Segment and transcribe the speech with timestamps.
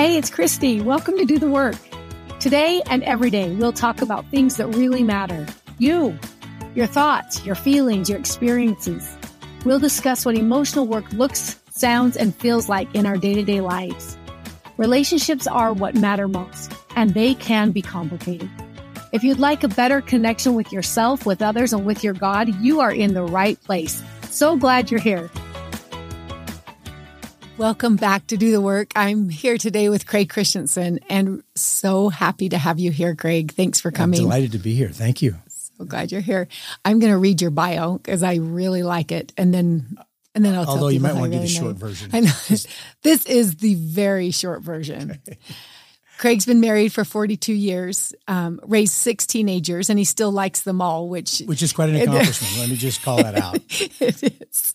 [0.00, 0.82] Hey, it's Kristi.
[0.82, 1.76] Welcome to Do the Work.
[2.38, 5.46] Today and every day, we'll talk about things that really matter.
[5.76, 6.18] You,
[6.74, 9.14] your thoughts, your feelings, your experiences.
[9.66, 13.60] We'll discuss what emotional work looks, sounds, and feels like in our day to day
[13.60, 14.16] lives.
[14.78, 18.48] Relationships are what matter most, and they can be complicated.
[19.12, 22.80] If you'd like a better connection with yourself, with others, and with your God, you
[22.80, 24.02] are in the right place.
[24.30, 25.30] So glad you're here.
[27.60, 28.90] Welcome back to Do the Work.
[28.96, 33.52] I'm here today with Craig Christensen and so happy to have you here, Craig.
[33.52, 34.18] Thanks for coming.
[34.18, 34.88] I'm delighted to be here.
[34.88, 35.34] Thank you.
[35.46, 36.48] So glad you're here.
[36.86, 39.34] I'm going to read your bio because I really like it.
[39.36, 39.98] And then
[40.34, 42.08] and then I'll Although you might want to really get a short version.
[42.14, 42.32] I know.
[43.02, 45.20] this is the very short version.
[45.28, 45.38] Okay.
[46.16, 50.80] Craig's been married for 42 years, um, raised six teenagers, and he still likes them
[50.80, 52.58] all, which which is quite an accomplishment.
[52.58, 53.56] Let me just call that out.
[54.00, 54.74] it is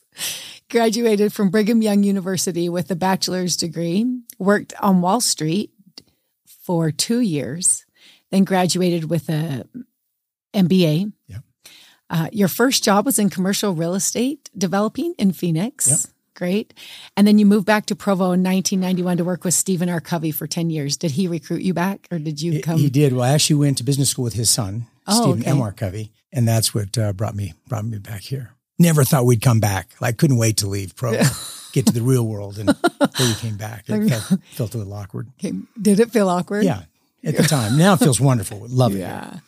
[0.70, 4.06] graduated from Brigham Young University with a bachelor's degree,
[4.40, 5.72] worked on Wall Street
[6.48, 7.86] for two years,
[8.32, 9.68] then graduated with a
[10.54, 11.12] MBA.
[11.28, 11.42] Yep.
[12.10, 15.88] Uh, your first job was in commercial real estate developing in Phoenix.
[15.88, 16.00] Yep.
[16.36, 16.74] Great.
[17.16, 20.02] And then you moved back to Provo in 1991 to work with Stephen R.
[20.02, 20.98] Covey for 10 years.
[20.98, 22.78] Did he recruit you back or did you come?
[22.78, 23.14] He did.
[23.14, 25.52] Well, I actually went to business school with his son, oh, Stephen okay.
[25.52, 25.62] M.
[25.62, 25.72] R.
[25.72, 26.12] Covey.
[26.34, 29.90] And that's what uh, brought me brought me back here never thought we'd come back.
[30.00, 31.30] Like couldn't wait to leave pro, yeah.
[31.74, 32.70] get to the real world, and
[33.20, 33.86] we came back.
[33.88, 35.30] It felt, felt, a little awkward.
[35.40, 35.54] Okay.
[35.82, 36.64] Did it feel awkward?
[36.64, 36.84] Yeah,
[37.24, 37.78] at the time.
[37.78, 38.66] Now it feels wonderful.
[38.70, 39.00] Love it.
[39.00, 39.40] Yeah.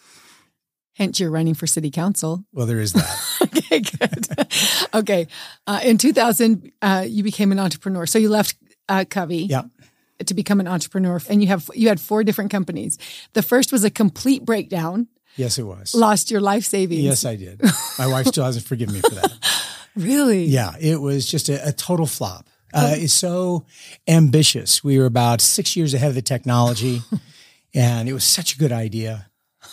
[0.94, 2.44] Hence, you're running for city council.
[2.52, 3.38] Well, there is that.
[3.42, 4.90] okay, good.
[4.96, 5.28] okay,
[5.68, 8.08] uh, in 2000, uh, you became an entrepreneur.
[8.08, 8.56] So you left
[8.90, 9.44] uh, Covey.
[9.44, 9.64] Yeah.
[10.26, 12.98] To become an entrepreneur, and you have you had four different companies.
[13.34, 15.96] The first was a complete breakdown Yes, it was.
[15.96, 17.02] Lost your life savings.
[17.02, 17.62] Yes, I did.
[17.98, 19.32] My wife still hasn't forgiven me for that.
[19.98, 20.46] Really?
[20.46, 22.48] Yeah, it was just a, a total flop.
[22.72, 23.66] Uh, it's so
[24.08, 24.84] ambitious.
[24.84, 27.02] We were about six years ahead of the technology,
[27.74, 29.32] and it was such a good idea,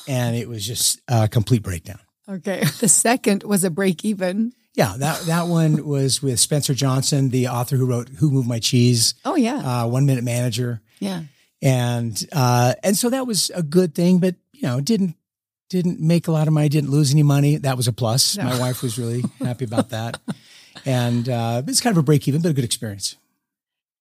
[0.08, 1.98] and it was just a complete breakdown.
[2.26, 2.64] Okay.
[2.80, 4.54] The second was a break even.
[4.74, 8.60] Yeah, that that one was with Spencer Johnson, the author who wrote "Who Moved My
[8.60, 10.80] Cheese." Oh yeah, uh, One Minute Manager.
[11.00, 11.24] Yeah,
[11.60, 15.16] and uh, and so that was a good thing, but you know, it didn't
[15.68, 17.56] didn't make a lot of money, didn't lose any money.
[17.56, 18.36] That was a plus.
[18.36, 18.44] No.
[18.44, 20.20] My wife was really happy about that.
[20.84, 23.16] And uh, it's kind of a break even, but a good experience.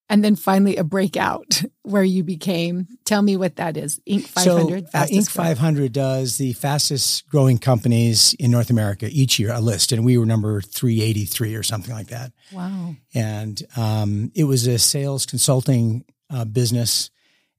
[0.09, 2.88] And then finally, a breakout where you became.
[3.06, 4.00] Tell me what that is.
[4.07, 4.25] Inc.
[4.25, 4.90] 500.
[4.90, 5.31] So, uh, Inc.
[5.31, 10.18] 500 does the fastest growing companies in North America each year, a list, and we
[10.18, 12.31] were number 383 or something like that.
[12.51, 12.95] Wow!
[13.16, 17.09] And um, it was a sales consulting uh, business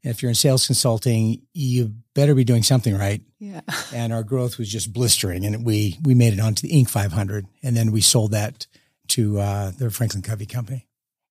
[0.05, 3.23] if you're in sales consulting, you better be doing something right.
[3.39, 3.61] Yeah.
[3.93, 6.91] And our growth was just blistering, and we we made it onto the Inc.
[6.91, 8.67] 500, and then we sold that
[9.09, 10.87] to uh, the Franklin Covey Company.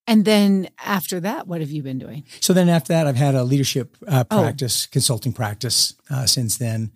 [0.06, 2.24] And then after that, what have you been doing?
[2.40, 4.42] So then after that, I've had a leadership uh, oh.
[4.42, 4.92] practice, oh.
[4.92, 6.92] consulting practice uh, since then,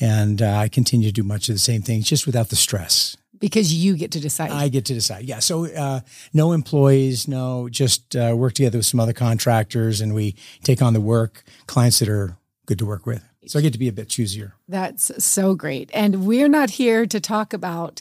[0.00, 3.16] and uh, I continue to do much of the same things, just without the stress
[3.38, 4.50] because you get to decide.
[4.50, 5.24] I get to decide.
[5.24, 5.38] Yeah.
[5.38, 6.00] So uh,
[6.32, 10.92] no employees, no, just uh, work together with some other contractors, and we take on
[10.92, 12.36] the work clients that are
[12.66, 13.22] good to work with.
[13.46, 14.52] So I get to be a bit choosier.
[14.68, 15.90] That's so great.
[15.92, 18.00] And we're not here to talk about.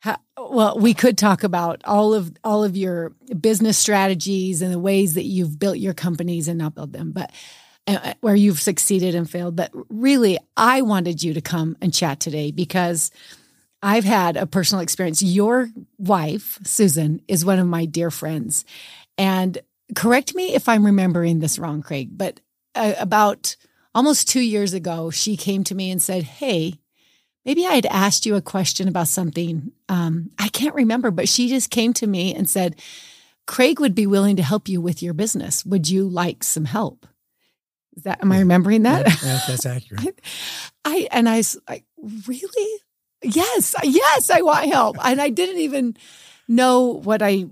[0.00, 3.10] How, well, we could talk about all of all of your
[3.40, 7.32] business strategies and the ways that you've built your companies and not built them, but
[7.86, 9.56] uh, where you've succeeded and failed.
[9.56, 13.10] But really, I wanted you to come and chat today because
[13.84, 15.22] I've had a personal experience.
[15.22, 15.68] Your
[15.98, 18.64] wife, Susan, is one of my dear friends.
[19.18, 19.58] And
[19.94, 22.40] correct me if I'm remembering this wrong, Craig, but
[22.74, 23.56] uh, about
[23.94, 26.80] almost two years ago, she came to me and said, Hey,
[27.44, 29.70] maybe I had asked you a question about something.
[29.90, 32.80] Um, I can't remember, but she just came to me and said,
[33.46, 35.62] Craig would be willing to help you with your business.
[35.66, 37.06] Would you like some help?
[37.96, 39.06] Is that, am I remembering that?
[39.22, 40.20] Yeah, that's accurate.
[40.86, 41.84] I, and I was like,
[42.26, 42.80] really?
[43.24, 44.96] Yes, yes, I want help.
[45.04, 45.96] And I didn't even
[46.48, 47.46] know what I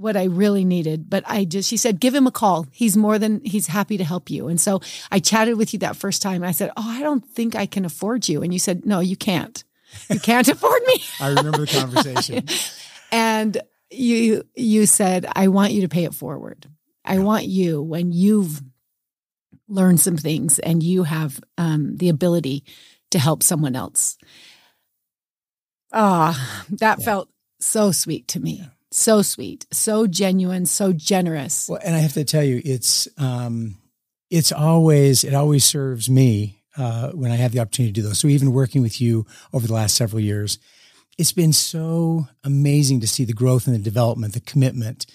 [0.00, 2.66] what I really needed, but I just she said give him a call.
[2.72, 4.48] He's more than he's happy to help you.
[4.48, 4.80] And so
[5.10, 6.42] I chatted with you that first time.
[6.42, 9.16] I said, "Oh, I don't think I can afford you." And you said, "No, you
[9.16, 9.62] can't.
[10.08, 12.46] You can't afford me." I remember the conversation.
[13.12, 16.66] and you you said, "I want you to pay it forward.
[17.04, 18.62] I want you when you've
[19.68, 22.64] learned some things and you have um, the ability
[23.10, 24.16] to help someone else."
[25.92, 27.04] Ah, oh, that yeah.
[27.04, 27.28] felt
[27.58, 28.58] so sweet to me.
[28.60, 28.66] Yeah.
[28.92, 31.68] So sweet, so genuine, so generous.
[31.68, 33.76] Well, and I have to tell you, it's um,
[34.30, 38.18] it's always it always serves me uh, when I have the opportunity to do those.
[38.18, 40.58] So even working with you over the last several years,
[41.18, 45.06] it's been so amazing to see the growth and the development, the commitment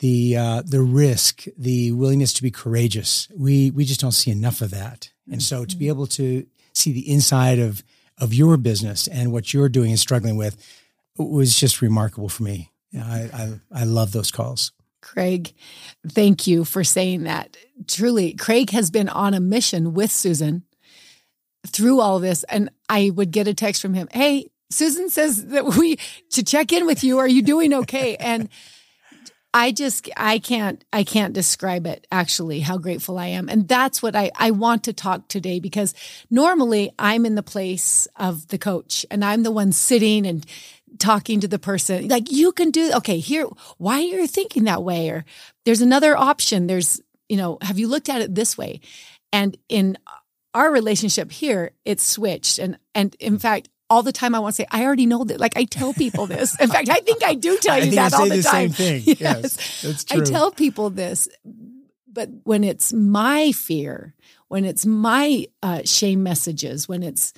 [0.00, 3.28] the uh, the risk, the willingness to be courageous.
[3.36, 5.10] We we just don't see enough of that.
[5.30, 5.90] And so to be mm-hmm.
[5.90, 7.82] able to see the inside of
[8.18, 10.56] of your business and what you're doing and struggling with
[11.18, 12.70] was just remarkable for me.
[12.94, 14.72] I, I, I love those calls.
[15.02, 15.52] Craig,
[16.06, 17.56] thank you for saying that.
[17.86, 20.64] Truly, Craig has been on a mission with Susan
[21.66, 22.44] through all this.
[22.44, 25.96] And I would get a text from him, Hey, Susan says that we
[26.30, 27.18] to check in with you.
[27.18, 28.16] Are you doing okay?
[28.16, 28.48] And
[29.54, 33.48] I just I can't I can't describe it actually how grateful I am.
[33.48, 35.94] And that's what I I want to talk today because
[36.30, 40.44] normally I'm in the place of the coach and I'm the one sitting and
[40.98, 42.08] talking to the person.
[42.08, 43.46] Like you can do okay here
[43.78, 45.08] why are you thinking that way?
[45.08, 45.24] Or
[45.64, 46.66] there's another option.
[46.66, 48.80] There's you know have you looked at it this way?
[49.32, 49.96] And in
[50.52, 52.58] our relationship here it's switched.
[52.58, 55.40] And and in fact all the time I want to say, I already know that.
[55.40, 56.58] Like I tell people this.
[56.60, 58.70] In fact, I think I do tell you that all the, the time.
[58.70, 59.16] Same thing.
[59.18, 60.22] Yes, yes that's true.
[60.22, 61.28] I tell people this,
[62.12, 64.14] but when it's my fear,
[64.48, 67.32] when it's my uh, shame messages, when it's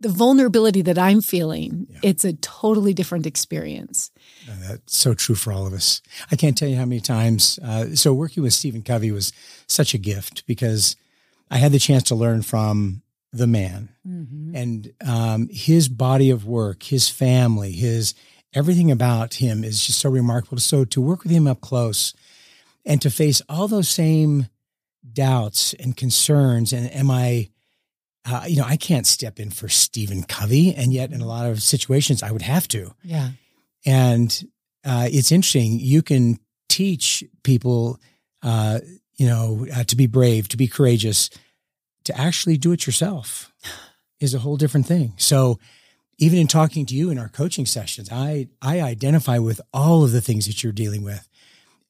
[0.00, 1.98] the vulnerability that I'm feeling, yeah.
[2.02, 4.10] it's a totally different experience.
[4.46, 6.02] that's so true for all of us.
[6.30, 7.58] I can't tell you how many times.
[7.62, 9.32] Uh, so working with Stephen Covey was
[9.66, 10.96] such a gift because
[11.50, 13.02] I had the chance to learn from
[13.36, 14.54] the man mm-hmm.
[14.54, 18.14] and um, his body of work, his family, his
[18.54, 20.58] everything about him is just so remarkable.
[20.58, 22.14] So to work with him up close
[22.84, 24.48] and to face all those same
[25.12, 27.50] doubts and concerns, and am I,
[28.24, 31.46] uh, you know, I can't step in for Stephen Covey, and yet in a lot
[31.46, 32.94] of situations I would have to.
[33.02, 33.30] Yeah,
[33.84, 34.44] and
[34.84, 35.78] uh, it's interesting.
[35.80, 36.38] You can
[36.68, 37.98] teach people,
[38.42, 38.80] uh,
[39.16, 41.30] you know, uh, to be brave, to be courageous
[42.04, 43.52] to actually do it yourself
[44.20, 45.14] is a whole different thing.
[45.16, 45.58] So
[46.18, 50.12] even in talking to you in our coaching sessions, I I identify with all of
[50.12, 51.28] the things that you're dealing with.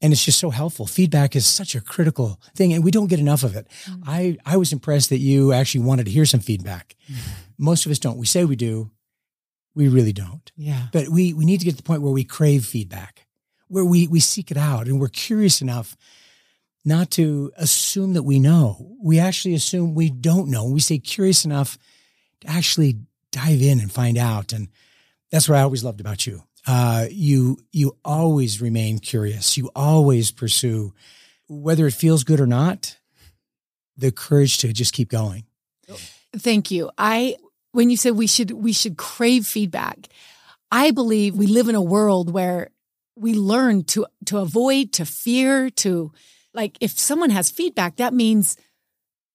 [0.01, 0.87] And it's just so helpful.
[0.87, 3.69] Feedback is such a critical thing and we don't get enough of it.
[3.85, 4.03] Mm.
[4.07, 6.97] I I was impressed that you actually wanted to hear some feedback.
[7.11, 7.17] Mm.
[7.59, 8.19] Most of us don't.
[8.19, 8.91] We say we do.
[9.75, 10.51] We really don't.
[10.57, 10.89] Yeah.
[10.93, 13.27] But we we need to get to the point where we crave feedback,
[13.69, 15.97] where we we seek it out and we're curious enough
[16.85, 18.97] not to assume that we know.
[19.03, 20.67] We actually assume we don't know.
[20.67, 21.79] We stay curious enough
[22.43, 22.99] to actually
[23.33, 24.53] dive in and find out.
[24.53, 24.69] And
[25.31, 26.43] that's what I always loved about you.
[26.67, 29.57] Uh, you you always remain curious.
[29.57, 30.95] You always pursue,
[31.47, 32.97] whether it feels good or not,
[33.97, 35.45] the courage to just keep going.
[36.37, 36.91] Thank you.
[36.97, 37.37] I
[37.73, 40.09] when you said we should we should crave feedback,
[40.71, 42.71] I believe we live in a world where
[43.15, 46.13] we learn to to avoid, to fear, to
[46.55, 48.56] like if someone has feedback, that means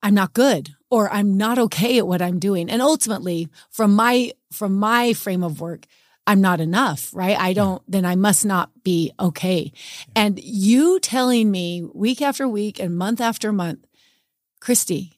[0.02, 2.70] I'm not good or I'm not okay at what I'm doing.
[2.70, 5.86] And ultimately, from my from my frame of work,
[6.30, 7.36] I'm not enough, right?
[7.40, 9.72] I don't, then I must not be okay.
[10.16, 13.88] And you telling me week after week and month after month,
[14.62, 15.18] Kristi,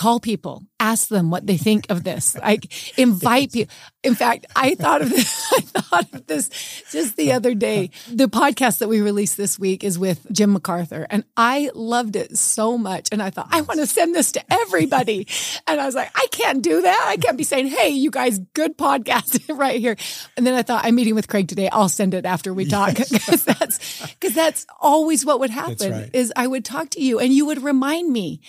[0.00, 2.34] call people, ask them what they think of this.
[2.40, 3.72] Like invite people.
[4.02, 5.52] In fact, I thought of this.
[5.52, 6.48] I thought of this
[6.90, 7.90] just the other day.
[8.10, 12.38] The podcast that we released this week is with Jim MacArthur, and I loved it
[12.38, 13.10] so much.
[13.12, 15.26] And I thought I want to send this to everybody.
[15.66, 17.04] And I was like, I can't do that.
[17.06, 19.96] I can't be saying, "Hey, you guys, good podcast right here."
[20.36, 21.68] And then I thought, I'm meeting with Craig today.
[21.68, 25.92] I'll send it after we talk because that's because that's always what would happen.
[25.92, 26.10] Right.
[26.12, 28.40] Is I would talk to you and you would remind me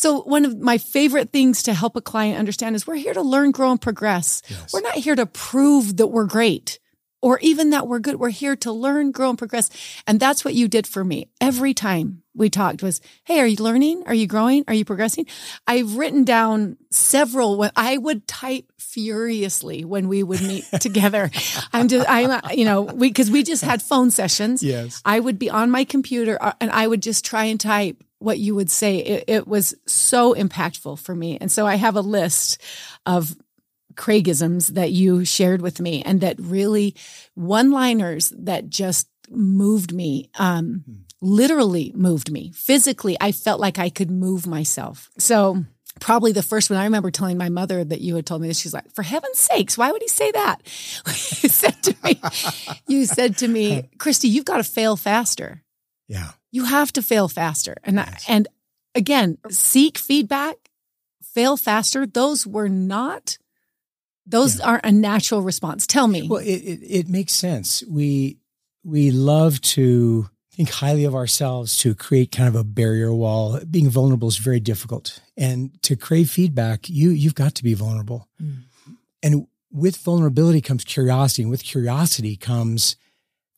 [0.00, 3.20] so one of my favorite things to help a client understand is we're here to
[3.20, 4.40] learn, grow, and progress.
[4.48, 4.72] Yes.
[4.72, 6.78] We're not here to prove that we're great
[7.20, 8.16] or even that we're good.
[8.16, 9.68] We're here to learn, grow, and progress.
[10.06, 13.56] And that's what you did for me every time we talked was, Hey, are you
[13.62, 14.04] learning?
[14.06, 14.64] Are you growing?
[14.68, 15.26] Are you progressing?
[15.66, 21.30] I've written down several when I would type furiously when we would meet together.
[21.74, 24.62] I'm just, I'm, you know, we, cause we just had phone sessions.
[24.62, 25.02] Yes.
[25.04, 28.38] I would be on my computer uh, and I would just try and type what
[28.38, 28.98] you would say.
[28.98, 31.38] It, it was so impactful for me.
[31.40, 32.62] And so I have a list
[33.04, 33.34] of
[33.96, 36.94] Craigisms that you shared with me and that really
[37.34, 40.30] one liners that just moved me.
[40.38, 40.94] Um, hmm.
[41.20, 43.16] literally moved me physically.
[43.20, 45.10] I felt like I could move myself.
[45.18, 45.64] So
[45.98, 48.58] probably the first one I remember telling my mother that you had told me this.
[48.58, 50.58] She's like, for heaven's sakes, why would he say that?
[51.06, 52.20] you said to me,
[52.86, 55.62] you said to me, Kristi, you've got to fail faster.
[56.10, 56.32] Yeah.
[56.50, 57.76] You have to fail faster.
[57.84, 58.24] And yes.
[58.28, 58.48] and
[58.96, 60.56] again, seek feedback,
[61.22, 62.04] fail faster.
[62.04, 63.38] Those were not
[64.26, 64.66] those yeah.
[64.66, 65.86] aren't a natural response.
[65.86, 66.28] Tell me.
[66.28, 67.84] Well, it, it, it makes sense.
[67.88, 68.38] We
[68.84, 73.60] we love to think highly of ourselves to create kind of a barrier wall.
[73.70, 75.20] Being vulnerable is very difficult.
[75.36, 78.28] And to crave feedback, you you've got to be vulnerable.
[78.42, 78.64] Mm.
[79.22, 82.96] And with vulnerability comes curiosity, and with curiosity comes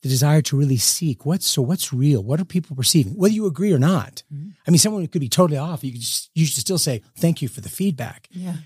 [0.03, 1.25] the desire to really seek.
[1.25, 2.21] What's so what's real?
[2.21, 3.13] What are people perceiving?
[3.13, 4.21] Whether you agree or not.
[4.31, 4.49] Mm-hmm.
[4.67, 5.83] i mean someone could be totally off.
[5.83, 8.27] You could just, you should still say thank you for the feedback.
[8.31, 8.57] Yeah.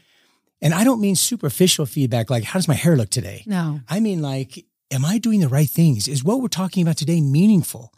[0.61, 3.43] And i don't mean superficial feedback like how does my hair look today?
[3.45, 3.79] No.
[3.87, 6.07] I mean like am i doing the right things?
[6.07, 7.93] Is what we're talking about today meaningful?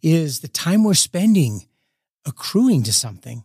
[0.00, 1.66] Is the time we're spending
[2.24, 3.44] accruing to something?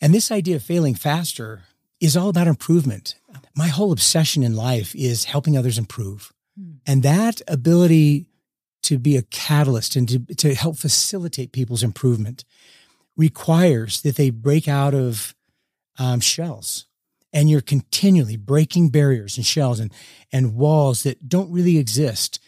[0.00, 1.64] And this idea of failing faster
[2.00, 3.16] is all about improvement.
[3.54, 6.32] My whole obsession in life is helping others improve.
[6.58, 6.76] Mm.
[6.86, 8.28] and that ability
[8.84, 12.44] to be a catalyst and to, to help facilitate people's improvement
[13.16, 15.34] requires that they break out of
[15.98, 16.86] um, shells
[17.32, 19.92] and you're continually breaking barriers and shells and,
[20.32, 22.38] and walls that don't really exist.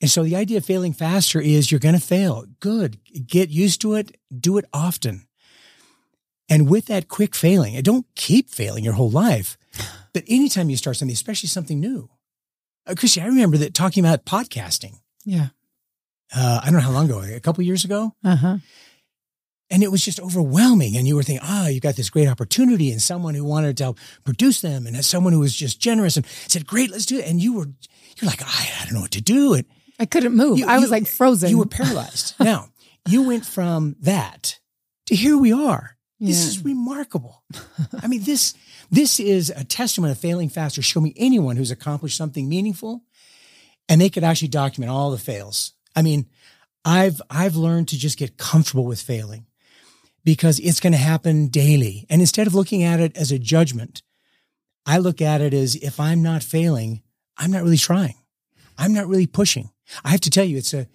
[0.00, 2.44] And so the idea of failing faster is you're going to fail.
[2.60, 2.98] Good.
[3.26, 4.16] Get used to it.
[4.34, 5.26] Do it often.
[6.48, 9.56] And with that quick failing, don't keep failing your whole life,
[10.12, 12.10] but anytime you start something, especially something new.
[12.86, 14.98] Uh, Kristi, I remember that talking about podcasting.
[15.24, 15.48] Yeah
[16.34, 18.14] uh, I don't know how long ago, a couple years ago.
[18.24, 18.58] Uh-huh.
[19.70, 20.96] And it was just overwhelming.
[20.96, 23.76] And you were thinking, ah, oh, you got this great opportunity and someone who wanted
[23.78, 27.18] to help produce them and someone who was just generous and said, great, let's do
[27.18, 27.26] it.
[27.26, 27.66] And you were,
[28.18, 29.54] you're like, I, I don't know what to do.
[29.54, 29.64] And
[29.98, 30.58] I couldn't move.
[30.58, 31.50] You, I was you, like frozen.
[31.50, 32.34] You were paralyzed.
[32.40, 32.68] now
[33.08, 34.58] you went from that
[35.06, 35.96] to here we are.
[36.18, 36.28] Yeah.
[36.28, 37.42] This is remarkable.
[38.00, 38.54] I mean, this,
[38.90, 40.82] this is a testament of failing faster.
[40.82, 43.02] Show me anyone who's accomplished something meaningful
[43.88, 46.26] and they could actually document all the fails I mean,
[46.84, 49.46] I've I've learned to just get comfortable with failing
[50.24, 52.06] because it's going to happen daily.
[52.08, 54.02] And instead of looking at it as a judgment,
[54.86, 57.02] I look at it as if I'm not failing,
[57.36, 58.14] I'm not really trying.
[58.76, 59.70] I'm not really pushing.
[60.04, 60.86] I have to tell you, it's a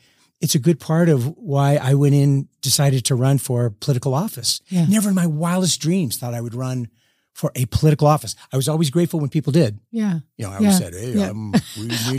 [0.42, 4.62] it's a good part of why I went in, decided to run for political office.
[4.70, 4.86] Yeah.
[4.86, 6.90] Never in my wildest dreams thought I would run
[7.34, 8.36] for a political office.
[8.52, 9.80] I was always grateful when people did.
[9.92, 10.20] Yeah.
[10.38, 10.58] You know, I yeah.
[10.58, 11.30] always said, hey, yeah.
[11.30, 11.54] I'm,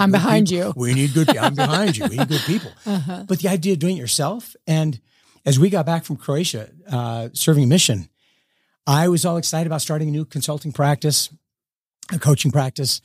[0.01, 0.69] I'm behind people.
[0.69, 0.73] you.
[0.77, 2.07] We need good I'm behind you.
[2.07, 2.73] We need good people.
[2.87, 3.25] Uh-huh.
[3.29, 4.57] But the idea of doing it yourself.
[4.67, 5.01] And
[5.45, 8.09] as we got back from Croatia, uh, serving a mission,
[8.87, 11.29] I was all excited about starting a new consulting practice,
[12.13, 13.01] a coaching practice.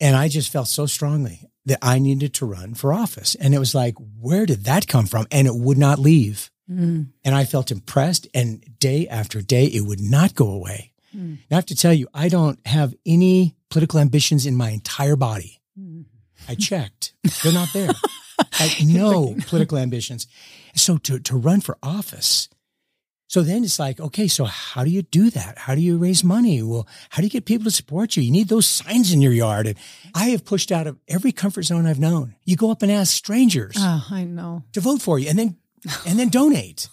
[0.00, 3.34] And I just felt so strongly that I needed to run for office.
[3.34, 5.26] And it was like, where did that come from?
[5.30, 6.50] And it would not leave.
[6.70, 7.08] Mm.
[7.24, 8.28] And I felt impressed.
[8.34, 10.92] And day after day, it would not go away.
[11.14, 11.38] Mm.
[11.50, 15.60] I have to tell you, I don't have any political ambitions in my entire body.
[15.78, 16.04] Mm.
[16.48, 17.14] I checked.
[17.42, 17.90] They're not there.
[18.52, 20.26] I no political ambitions.
[20.74, 22.48] So to, to run for office.
[23.26, 25.58] So then it's like, okay, so how do you do that?
[25.58, 26.62] How do you raise money?
[26.62, 28.22] Well, how do you get people to support you?
[28.22, 29.66] You need those signs in your yard.
[29.66, 29.76] And
[30.14, 32.36] I have pushed out of every comfort zone I've known.
[32.44, 33.76] You go up and ask strangers.
[33.78, 34.62] Oh, I know.
[34.74, 35.30] To vote for you.
[35.30, 35.56] And then
[36.06, 36.88] and then donate,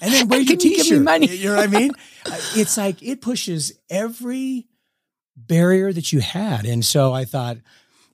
[0.00, 0.86] and then wear your t-shirt.
[0.86, 1.26] You, money?
[1.28, 1.90] you know what I mean?
[2.24, 4.66] Uh, it's like it pushes every
[5.36, 7.58] barrier that you had, and so I thought,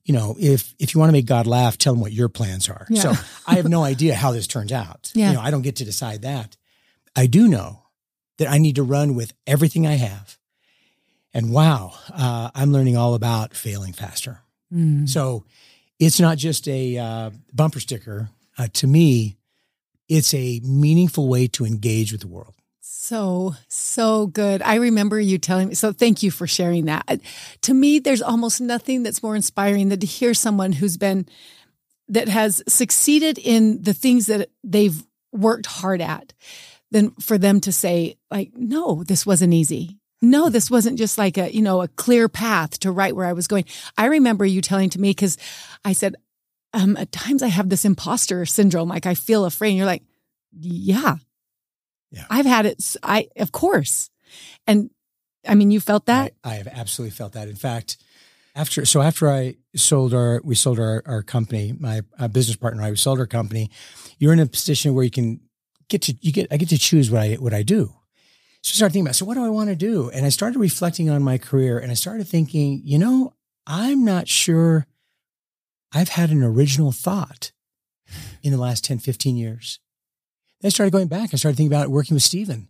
[0.05, 2.69] you know, if if you want to make God laugh, tell him what your plans
[2.69, 2.87] are.
[2.89, 3.15] Yeah.
[3.15, 5.11] So I have no idea how this turns out.
[5.15, 5.29] Yeah.
[5.29, 6.57] You know, I don't get to decide that.
[7.15, 7.83] I do know
[8.39, 10.39] that I need to run with everything I have,
[11.35, 14.41] and wow, uh, I'm learning all about failing faster.
[14.73, 15.09] Mm.
[15.09, 15.45] So
[15.99, 18.31] it's not just a uh, bumper sticker.
[18.59, 19.37] Uh, to me,
[20.13, 22.55] it's a meaningful way to engage with the world.
[22.81, 24.63] So, so good.
[24.63, 25.75] I remember you telling me.
[25.75, 27.05] So, thank you for sharing that.
[27.09, 27.17] Uh,
[27.63, 31.27] to me, there's almost nothing that's more inspiring than to hear someone who's been,
[32.09, 35.03] that has succeeded in the things that they've
[35.33, 36.33] worked hard at,
[36.91, 39.99] than for them to say, like, no, this wasn't easy.
[40.21, 43.33] No, this wasn't just like a, you know, a clear path to right where I
[43.33, 43.65] was going.
[43.99, 45.39] I remember you telling to me because
[45.85, 46.15] I said,
[46.73, 48.89] um, at times I have this imposter syndrome.
[48.89, 49.71] Like I feel afraid.
[49.71, 50.03] And you're like,
[50.59, 51.17] yeah,
[52.11, 52.83] yeah, I've had it.
[53.03, 54.11] I, of course.
[54.67, 54.91] And
[55.47, 56.35] I mean, you felt that?
[56.45, 57.49] I, I have absolutely felt that.
[57.49, 57.97] In fact,
[58.55, 62.83] after, so after I sold our, we sold our, our company, my uh, business partner,
[62.83, 63.71] I sold our company.
[64.19, 65.41] You're in a position where you can
[65.89, 67.95] get to, you get, I get to choose what I, what I do.
[68.63, 70.11] So I started thinking about, so what do I want to do?
[70.11, 73.35] And I started reflecting on my career and I started thinking, you know,
[73.67, 74.87] I'm not sure
[75.93, 77.53] I've had an original thought
[78.43, 79.79] in the last 10, 15 years.
[80.61, 81.31] Then I started going back.
[81.33, 82.69] I started thinking about working with Stephen.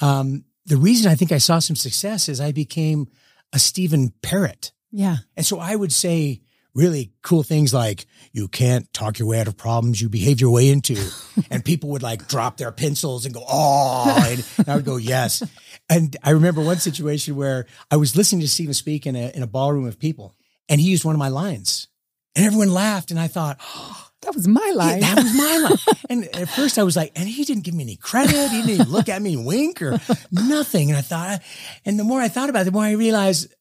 [0.00, 3.08] Um, the reason I think I saw some success is I became
[3.52, 4.72] a Stephen parrot.
[4.90, 5.18] Yeah.
[5.36, 6.42] And so I would say
[6.74, 10.50] really cool things like, you can't talk your way out of problems you behave your
[10.50, 10.96] way into.
[11.50, 14.96] and people would like drop their pencils and go, oh, and, and I would go,
[14.96, 15.42] yes.
[15.90, 19.42] And I remember one situation where I was listening to Stephen speak in a, in
[19.42, 20.34] a ballroom of people
[20.68, 21.88] and he used one of my lines.
[22.34, 23.10] And everyone laughed.
[23.10, 25.00] And I thought, oh, that was my line.
[25.00, 25.96] Yeah, that was my line.
[26.10, 28.30] and at first I was like, and he didn't give me any credit.
[28.30, 29.98] He didn't even look at me and wink or
[30.30, 30.90] nothing.
[30.90, 31.42] And I thought,
[31.84, 33.52] and the more I thought about it, the more I realized,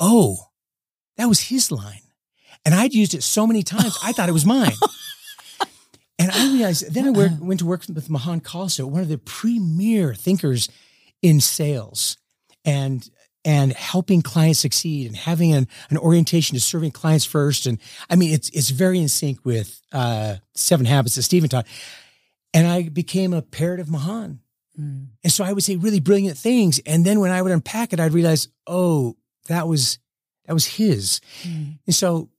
[0.00, 0.36] oh,
[1.16, 2.02] that was his line.
[2.64, 4.72] And I'd used it so many times, I thought it was mine.
[6.18, 7.44] and I realized, then I went, uh-huh.
[7.44, 10.68] went to work with Mahan Khalsa, one of the premier thinkers
[11.22, 12.18] in sales
[12.64, 13.08] and
[13.44, 17.66] and helping clients succeed and having an, an orientation to serving clients first.
[17.66, 17.78] And
[18.10, 21.66] I mean, it's it's very in sync with uh, Seven Habits that Stephen taught.
[22.54, 24.40] And I became a parrot of Mahan.
[24.78, 25.08] Mm.
[25.22, 26.80] And so I would say really brilliant things.
[26.86, 29.16] And then when I would unpack it, I'd realize, oh,
[29.48, 29.98] that was
[30.46, 31.20] that was his.
[31.42, 31.78] Mm.
[31.86, 32.30] And so,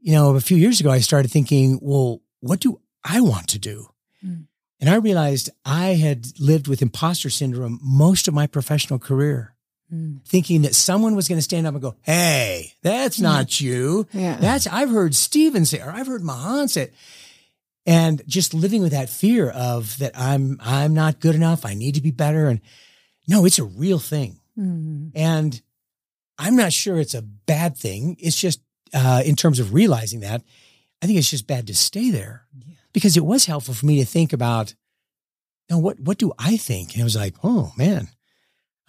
[0.00, 3.58] you know, a few years ago, I started thinking, well, what do I want to
[3.58, 3.88] do?
[4.24, 4.46] Mm.
[4.80, 9.54] And I realized I had lived with imposter syndrome most of my professional career,
[9.92, 10.22] mm.
[10.24, 13.22] thinking that someone was going to stand up and go, Hey, that's mm.
[13.22, 14.06] not you.
[14.12, 14.36] Yeah.
[14.36, 16.94] That's, I've heard Stephen say, or I've heard Mahan say it.
[17.86, 21.64] And just living with that fear of that I'm, I'm not good enough.
[21.64, 22.46] I need to be better.
[22.46, 22.60] And
[23.26, 24.38] no, it's a real thing.
[24.58, 25.12] Mm.
[25.14, 25.60] And
[26.38, 28.16] I'm not sure it's a bad thing.
[28.20, 28.60] It's just,
[28.92, 30.42] uh, in terms of realizing that,
[31.02, 32.44] I think it's just bad to stay there.
[32.66, 34.74] Yeah because it was helpful for me to think about,
[35.68, 36.92] you know, what, what do I think?
[36.92, 38.08] And it was like, oh man,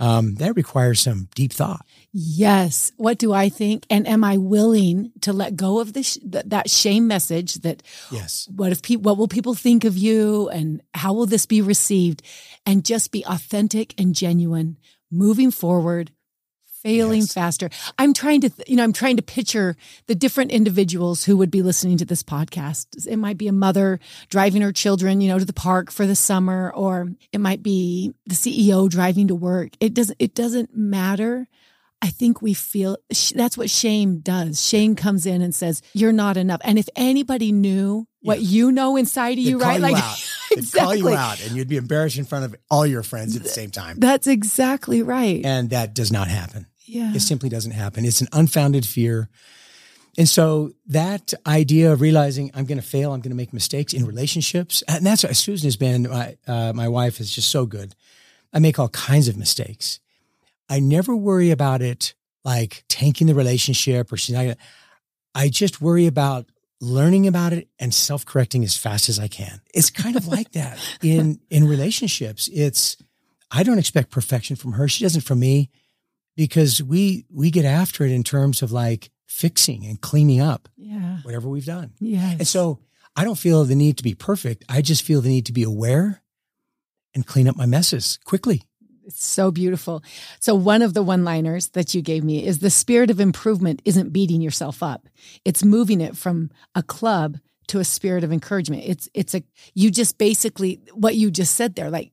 [0.02, 1.86] um, that requires some deep thought.
[2.12, 2.92] Yes.
[2.98, 3.86] What do I think?
[3.90, 8.72] And am I willing to let go of this, that shame message that, yes, what
[8.72, 12.24] if people, what will people think of you and how will this be received?
[12.66, 14.78] And just be authentic and genuine
[15.12, 16.12] moving forward
[16.82, 17.34] failing yes.
[17.34, 17.70] faster.
[17.98, 19.76] I'm trying to, you know, I'm trying to picture
[20.08, 23.08] the different individuals who would be listening to this podcast.
[23.08, 26.16] It might be a mother driving her children, you know, to the park for the
[26.16, 29.72] summer, or it might be the CEO driving to work.
[29.80, 31.48] It doesn't, it doesn't matter.
[32.04, 32.98] I think we feel
[33.36, 34.66] that's what shame does.
[34.66, 36.60] Shame comes in and says, you're not enough.
[36.64, 39.76] And if anybody knew what you know inside of you, right?
[39.76, 40.04] You like,
[40.52, 41.02] exactly.
[41.02, 43.50] call you out and you'd be embarrassed in front of all your friends at the
[43.50, 44.00] same time.
[44.00, 45.46] That's exactly right.
[45.46, 46.66] And that does not happen.
[46.92, 47.14] Yeah.
[47.14, 48.04] It simply doesn't happen.
[48.04, 49.30] It's an unfounded fear.
[50.18, 53.94] And so that idea of realizing I'm going to fail, I'm going to make mistakes
[53.94, 56.04] in relationships, and that's what Susan has been.
[56.04, 57.96] My, uh, my wife is just so good.
[58.52, 60.02] I make all kinds of mistakes.
[60.70, 64.42] I never worry about it like tanking the relationship or she's not.
[64.42, 64.58] Gonna,
[65.34, 66.48] I just worry about
[66.82, 69.62] learning about it and self-correcting as fast as I can.
[69.74, 72.50] It's kind of like that in in relationships.
[72.52, 72.98] It's
[73.50, 74.90] I don't expect perfection from her.
[74.90, 75.70] She doesn't from me
[76.36, 81.20] because we we get after it in terms of like fixing and cleaning up yeah.
[81.24, 81.94] whatever we've done.
[82.00, 82.32] Yeah.
[82.32, 82.80] And so
[83.16, 84.66] I don't feel the need to be perfect.
[84.70, 86.22] I just feel the need to be aware
[87.14, 88.64] and clean up my messes quickly.
[89.06, 90.04] It's so beautiful.
[90.40, 94.14] So one of the one-liners that you gave me is the spirit of improvement isn't
[94.14, 95.08] beating yourself up.
[95.44, 98.84] It's moving it from a club to a spirit of encouragement.
[98.86, 102.12] It's it's a you just basically what you just said there like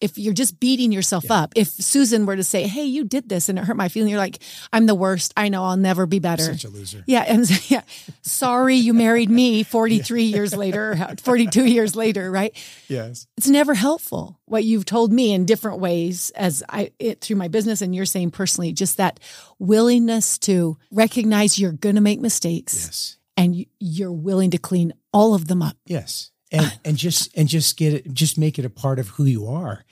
[0.00, 1.42] if you're just beating yourself yeah.
[1.42, 4.10] up, if Susan were to say, Hey, you did this and it hurt my feeling,
[4.10, 4.38] you're like,
[4.72, 5.32] I'm the worst.
[5.36, 6.42] I know I'll never be better.
[6.42, 7.04] Such a loser.
[7.06, 7.24] Yeah.
[7.26, 7.82] And yeah.
[8.22, 10.36] Sorry you married me 43 yeah.
[10.36, 12.56] years later, 42 years later, right?
[12.88, 13.26] Yes.
[13.36, 17.48] It's never helpful what you've told me in different ways as I, it through my
[17.48, 19.20] business and you're saying personally, just that
[19.58, 22.74] willingness to recognize you're going to make mistakes.
[22.74, 23.16] Yes.
[23.36, 25.76] And you're willing to clean all of them up.
[25.86, 29.24] Yes and and just and just get it just make it a part of who
[29.24, 29.84] you are.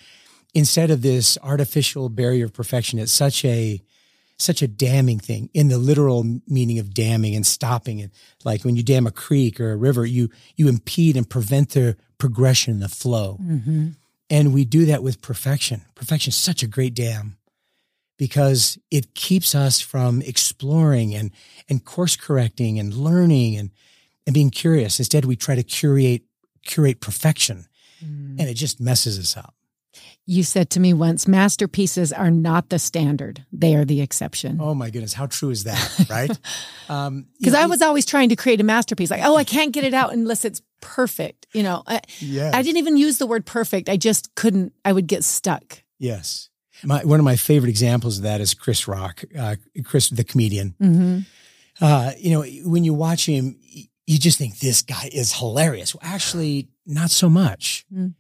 [0.55, 3.83] Instead of this artificial barrier of perfection it's such a
[4.39, 8.13] such a damming thing in the literal meaning of damming and stopping it.
[8.45, 11.97] Like when you dam a creek or a river you you impede and prevent the
[12.19, 13.39] progression the flow.
[13.41, 13.89] Mm-hmm.
[14.31, 15.83] and we do that with perfection.
[15.95, 17.37] Perfection is such a great dam
[18.19, 21.31] because it keeps us from exploring and
[21.69, 23.71] and course correcting and learning and
[24.27, 24.99] and being curious.
[24.99, 26.23] Instead we try to curate
[26.65, 27.67] curate perfection
[28.05, 28.39] mm.
[28.39, 29.55] and it just messes us up.
[30.27, 34.59] You said to me once, masterpieces are not the standard; they are the exception.
[34.61, 36.07] Oh my goodness, how true is that?
[36.11, 36.29] Right?
[36.29, 39.85] Because um, I was always trying to create a masterpiece, like, oh, I can't get
[39.85, 41.47] it out unless it's perfect.
[41.55, 42.55] You know, I, yes.
[42.55, 43.89] I didn't even use the word perfect.
[43.89, 44.75] I just couldn't.
[44.85, 45.83] I would get stuck.
[45.99, 46.51] Yes,
[46.85, 50.75] my, one of my favorite examples of that is Chris Rock, uh, Chris the comedian.
[50.81, 51.19] Mm-hmm.
[51.81, 53.59] Uh, you know, when you watch him,
[54.09, 55.95] you just think this guy is hilarious.
[55.95, 57.85] Well, actually, not so much.
[57.95, 58.15] Mm.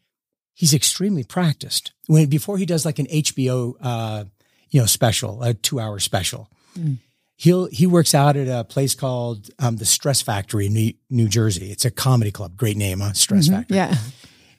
[0.52, 1.92] He's extremely practiced.
[2.06, 4.24] When before he does like an HBO, uh,
[4.68, 6.98] you know, special, a two-hour special, mm.
[7.36, 11.26] he'll he works out at a place called um, the Stress Factory in New, New,
[11.26, 11.70] Jersey.
[11.70, 12.54] It's a comedy club.
[12.54, 13.14] Great name, huh?
[13.14, 13.56] Stress mm-hmm.
[13.56, 13.76] Factory.
[13.78, 13.94] Yeah.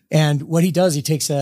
[0.10, 1.36] And what he does, he takes a,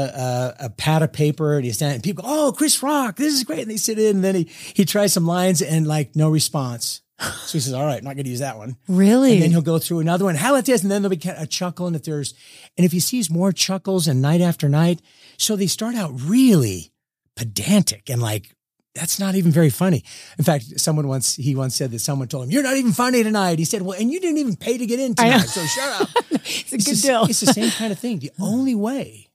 [0.60, 3.34] a, a pad of paper and he stands and people go, Oh, Chris Rock, this
[3.34, 3.62] is great.
[3.62, 7.02] And they sit in and then he, he tries some lines and like no response.
[7.20, 8.78] So he says, all right, I'm not going to use that one.
[8.88, 9.34] Really?
[9.34, 10.36] And then he'll go through another one.
[10.36, 10.84] How about this?
[10.84, 11.88] And then there'll be a chuckle.
[11.88, 12.34] And if there's,
[12.78, 15.02] and if he sees more chuckles and night after night,
[15.38, 16.92] so they start out really
[17.36, 18.52] pedantic and like
[18.98, 20.04] that's not even very funny.
[20.38, 23.24] In fact, someone once he once said that someone told him, "You're not even funny
[23.24, 26.02] tonight." He said, "Well, and you didn't even pay to get in tonight, so shut
[26.02, 27.24] up." it's a it's good the, deal.
[27.26, 28.20] It's the same kind of thing.
[28.20, 29.28] The only way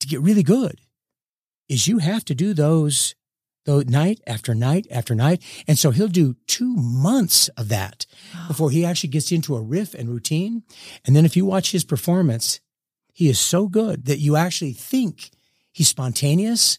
[0.00, 0.80] to get really good
[1.68, 3.14] is you have to do those,
[3.64, 8.06] those night after night after night, and so he'll do two months of that
[8.48, 10.62] before he actually gets into a riff and routine.
[11.06, 12.60] And then if you watch his performance,
[13.12, 15.30] he is so good that you actually think
[15.72, 16.78] he's spontaneous.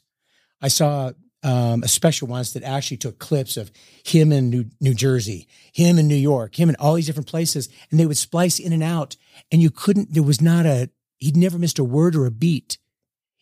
[0.62, 1.12] I saw
[1.46, 3.72] um, a special once that actually took clips of
[4.04, 7.70] him in New, New Jersey, him in New York, him in all these different places,
[7.92, 9.16] and they would splice in and out,
[9.52, 10.14] and you couldn't.
[10.14, 10.90] There was not a.
[11.18, 12.78] He'd never missed a word or a beat.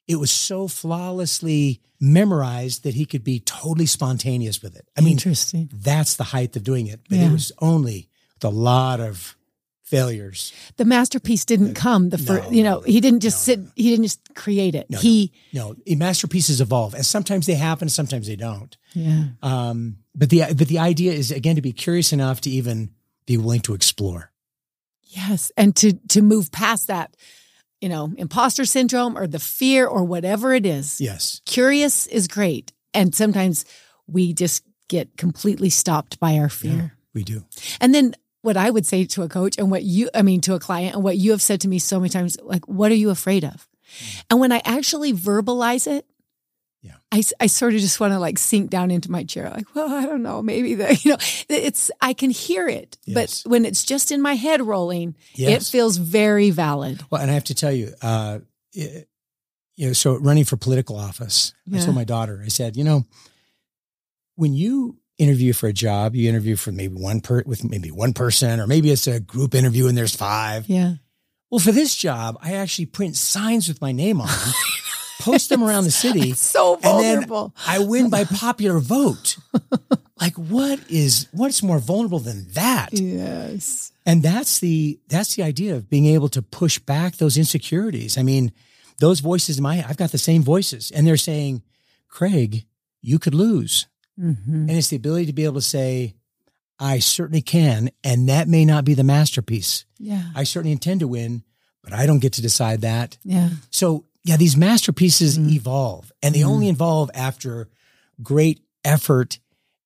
[0.08, 4.88] It was so flawlessly memorized that he could be totally spontaneous with it.
[4.98, 5.70] I mean, Interesting.
[5.74, 7.28] that's the height of doing it, but Yeah.
[7.30, 9.38] it was only with a lot of
[9.84, 10.52] failures.
[10.78, 13.90] The masterpiece didn't come the first, No, you know, he didn't just no, sit, he
[13.90, 14.90] didn't just create it.
[14.90, 18.76] No, he, No, masterpieces evolve, and sometimes they happen, sometimes they don't.
[18.94, 19.26] yeah.
[19.42, 22.92] Um, but the but the idea is again to be curious enough to even
[23.26, 24.32] be willing to explore.
[25.04, 25.52] Yes.
[25.58, 27.16] And to, to move past that,
[27.84, 31.02] you know, imposter syndrome or the fear or whatever it is.
[31.02, 32.72] Yes, Curious is great.
[32.94, 33.66] And sometimes
[34.08, 36.96] we just get completely stopped by our fear.
[37.14, 37.44] we do.
[37.82, 40.54] And then what I would say to a coach and what you, I mean, to
[40.54, 42.96] a client and what you have said to me so many times, like, what are
[42.96, 43.68] you afraid of?
[44.00, 44.24] Mm.
[44.30, 46.06] And when I actually verbalize it,
[46.84, 46.96] Yeah.
[47.12, 49.92] I, I sort of just want to like sink down into my chair, like, well,
[49.92, 51.18] I don't know, maybe the, you know,
[51.50, 53.42] it's, I can hear it, Yes.
[53.44, 57.02] but when it's just in my head rolling, it feels very valid.
[57.10, 58.40] Well, and I have to tell you, uh,
[58.74, 59.08] it-
[59.76, 61.84] you know, so running for political office, I Yeah.
[61.86, 63.06] told my daughter, I said, you know,
[64.36, 68.14] when you interview for a job, you interview for maybe one per with maybe one
[68.14, 70.68] person, or maybe it's a group interview and there's five.
[70.70, 70.96] Yeah.
[71.50, 74.28] Well, for this job, I actually print signs with my name on
[75.24, 77.54] post them around the city, so and then vulnerable.
[77.68, 79.38] I win by popular vote.
[80.20, 82.90] like, what is what's more vulnerable than that?
[82.94, 83.92] yes.
[84.06, 88.18] And that's the that's the idea of being able to push back those insecurities.
[88.18, 88.52] I mean,
[89.00, 91.64] those voices in my head, I've got the same voices, and they're saying,
[92.10, 92.66] Craig,
[93.02, 93.88] you could lose.
[94.20, 96.16] hmm And it's the ability to be able to say,
[96.80, 99.86] I certainly can, and that may not be the masterpiece.
[100.00, 100.24] Yeah.
[100.36, 101.44] I certainly intend to win,
[101.82, 103.18] but I don't get to decide that.
[103.24, 103.50] Yeah.
[103.70, 105.52] So yeah, these masterpieces Mm.
[105.52, 106.48] evolve, and they Mm.
[106.48, 107.70] only evolve after
[108.22, 109.40] great effort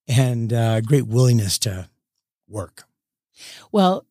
[0.08, 1.90] and uh, great willingness to
[2.48, 2.88] work.
[3.72, 4.06] Well,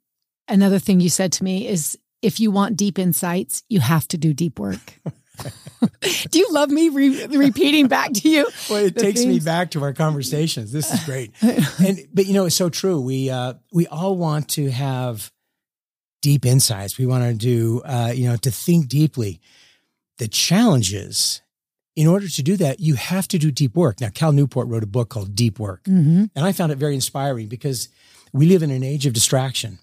[0.48, 4.18] another thing you said to me is if you want deep insights, you have to
[4.18, 5.00] do deep work.
[6.30, 8.48] do you love me re- repeating back to you?
[8.70, 10.72] Well, it takes me back to our conversations.
[10.72, 13.00] This is great, and but you know it's so true.
[13.00, 15.30] We uh, we all want to have
[16.22, 16.98] deep insights.
[16.98, 19.40] We want to do uh, you know to think deeply.
[20.18, 21.42] The challenge is,
[21.94, 24.00] in order to do that, you have to do deep work.
[24.00, 25.84] Now, Cal Newport wrote a book called Deep Work.
[25.84, 26.24] Mm-hmm.
[26.34, 27.88] And I found it very inspiring because
[28.32, 29.78] we live in an age of distraction.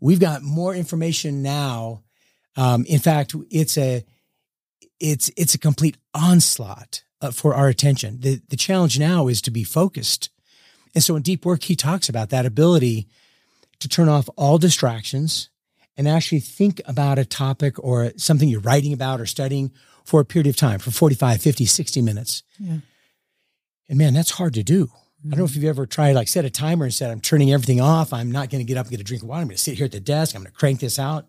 [0.00, 2.02] We've got more information now.
[2.56, 4.04] Um, in fact, it's a
[4.98, 8.20] it's it's a complete onslaught uh, for our attention.
[8.20, 10.30] The the challenge now is to be focused.
[10.94, 13.08] And so in deep work, he talks about that ability
[13.80, 15.50] to turn off all distractions
[15.96, 19.72] and actually think about a topic or something you're writing about or studying
[20.04, 22.42] for a period of time, for 45, 50, 60 minutes.
[22.58, 22.78] Yeah.
[23.88, 24.90] And man, that's hard to do.
[25.24, 25.62] I don't know if mm-hmm.
[25.62, 28.12] you've ever tried, like, set a timer and said, I'm turning everything off.
[28.12, 29.40] I'm not going to get up and get a drink of water.
[29.40, 30.36] I'm going to sit here at the desk.
[30.36, 31.26] I'm going to crank this out.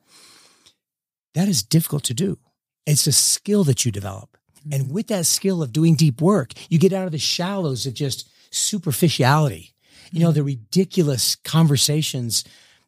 [1.33, 2.37] That is difficult to do.
[2.85, 4.37] It's a skill that you develop.
[4.71, 4.93] And mm-hmm.
[4.93, 8.29] with that skill of doing deep work, you get out of the shallows of just
[8.51, 9.73] superficiality,
[10.11, 10.35] you know, mm-hmm.
[10.35, 12.43] the ridiculous conversations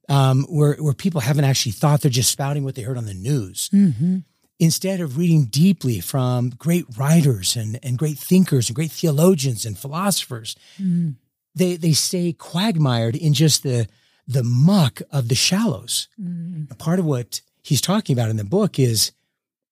[0.10, 3.14] um, where, where people haven't actually thought they're just spouting what they heard on the
[3.14, 4.18] news Mm-hmm.
[4.60, 9.78] instead of reading deeply from great writers and, and great thinkers and great theologians and
[9.78, 11.12] philosophers, Mm-hmm.
[11.56, 13.88] they they stay quagmired in just the
[14.28, 16.08] the muck of the shallows.
[16.22, 16.74] Mm-hmm.
[16.78, 19.12] Part of what he's talking about in the book is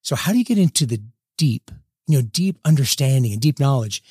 [0.02, 1.02] so how do you get into the
[1.38, 1.69] deep,
[2.08, 4.02] you know, deep understanding and deep knowledge?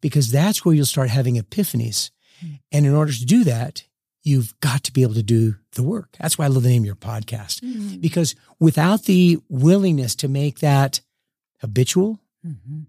[0.00, 2.10] Because that's where you'll start having epiphanies.
[2.72, 3.84] And in order to do that,
[4.24, 6.16] you've got to be able to do the work.
[6.18, 7.98] That's why I love the name of your podcast Mm-hmm.
[8.00, 11.00] because without the willingness to make that
[11.60, 12.80] habitual, Mm-hmm.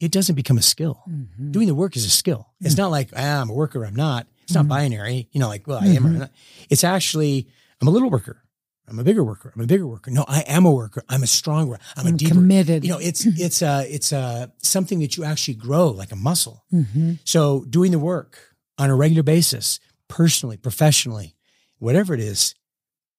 [0.00, 1.02] it doesn't become a skill.
[1.08, 1.50] Mm-hmm.
[1.52, 2.48] Doing the work is a skill.
[2.60, 4.26] It's not like ah, I'm a worker, I'm not.
[4.42, 4.68] It's not Mhm.
[4.68, 5.28] binary.
[5.32, 6.30] You know, like well, I am or I'm not.
[6.68, 7.48] It's actually
[7.80, 8.42] I'm a little worker.
[8.88, 9.50] I'm a bigger worker.
[9.54, 10.10] I'm a bigger worker.
[10.10, 11.02] No, I am a worker.
[11.08, 11.82] I'm a strong worker.
[11.96, 12.34] I'm, a I'm deeper.
[12.34, 12.84] committed.
[12.84, 16.64] You know, it's it's uh it's uh something that you actually grow like a muscle.
[16.70, 17.12] Mm-hmm.
[17.24, 18.38] So doing the work
[18.76, 19.80] on a regular basis,
[20.12, 21.34] personally, professionally,
[21.78, 22.54] whatever it is,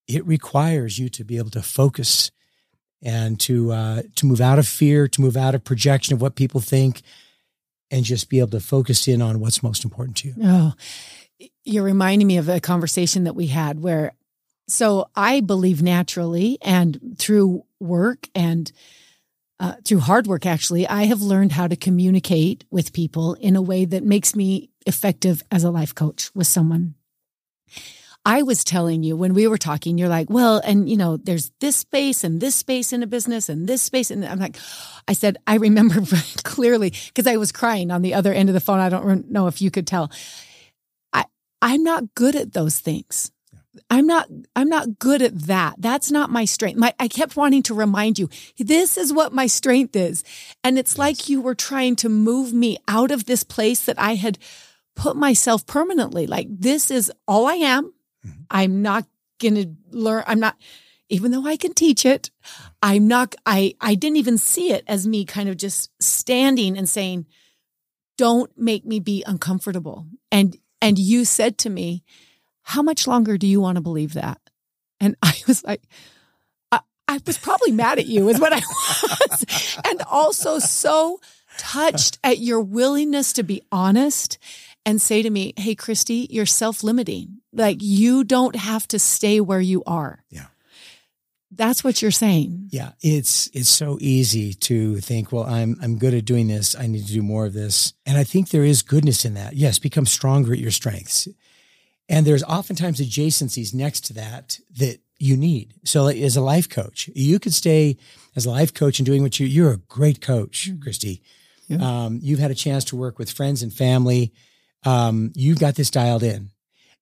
[0.08, 2.30] it requires you to be able to focus
[3.02, 6.36] and to uh, to move out of fear, to move out of projection of what
[6.36, 7.02] people think,
[7.90, 10.36] and just be able to focus in on what's most important to you.
[10.44, 10.74] Oh,
[11.64, 14.14] you're reminding me of a conversation that we had where,
[14.68, 18.72] so I believe naturally and through work and
[19.60, 23.62] uh, through hard work, actually, I have learned how to communicate with people in a
[23.62, 26.96] way that makes me effective as a life coach with someone.
[28.26, 31.52] I was telling you when we were talking, you're like, well, and you know, there's
[31.60, 34.12] this space and this space in a business and this space.
[34.12, 34.56] And I'm like,
[35.08, 36.02] I said, I remember
[36.44, 38.80] clearly because I was crying on the other end of the phone.
[38.80, 40.10] I don't know if you could tell.
[41.12, 41.26] I,
[41.62, 43.32] I'm not good at those things.
[43.90, 45.76] I'm not I'm not good at that.
[45.80, 46.78] That's not my strength.
[46.78, 50.24] My I kept wanting to remind you, this is what my strength is.
[50.64, 50.98] And it's yes.
[51.00, 54.38] like you were trying to move me out of this place that I had
[54.96, 56.28] put myself permanently.
[56.28, 57.94] Like this is all I am.
[58.26, 58.42] Mm-hmm.
[58.50, 59.06] I'm not
[59.40, 60.24] going to learn.
[60.28, 60.56] I'm not,
[61.10, 62.32] even though I can teach it,
[62.82, 66.88] I'm not, I, I didn't even see it as me kind of just standing and
[66.88, 67.26] saying,
[68.18, 70.08] don't make me be uncomfortable.
[70.32, 72.04] And, and you said to me,
[72.62, 74.40] how much longer do you want to believe that?
[75.00, 75.84] And I was like,
[76.72, 78.58] I, I was probably mad at you is what I
[79.30, 79.78] was.
[79.86, 81.20] and also so
[81.58, 84.38] touched at your willingness to be honest
[84.86, 87.42] and say to me, Hey, Kristi, you're self limiting.
[87.52, 90.24] Like you don't have to stay where you are.
[90.30, 90.48] Yeah.
[91.56, 92.70] That's what you're saying.
[92.72, 92.94] Yeah.
[93.02, 96.76] It's, it's so easy to think, well, I'm, I'm good at doing this.
[96.76, 97.94] I need to do more of this.
[98.08, 99.54] And I think there is goodness in that.
[99.56, 99.78] Yes.
[99.78, 101.28] Become stronger at your strengths.
[102.10, 105.76] And there's oftentimes adjacencies next to that that you need.
[105.84, 107.98] So as a life coach, you could stay
[108.36, 110.84] as a life coach and doing what you, you're a great coach, mm-hmm.
[110.84, 111.22] Kristi.
[111.68, 111.78] Yeah.
[112.06, 114.34] Um, you've had a chance to work with friends and family
[114.86, 116.50] um, you've got this dialed in.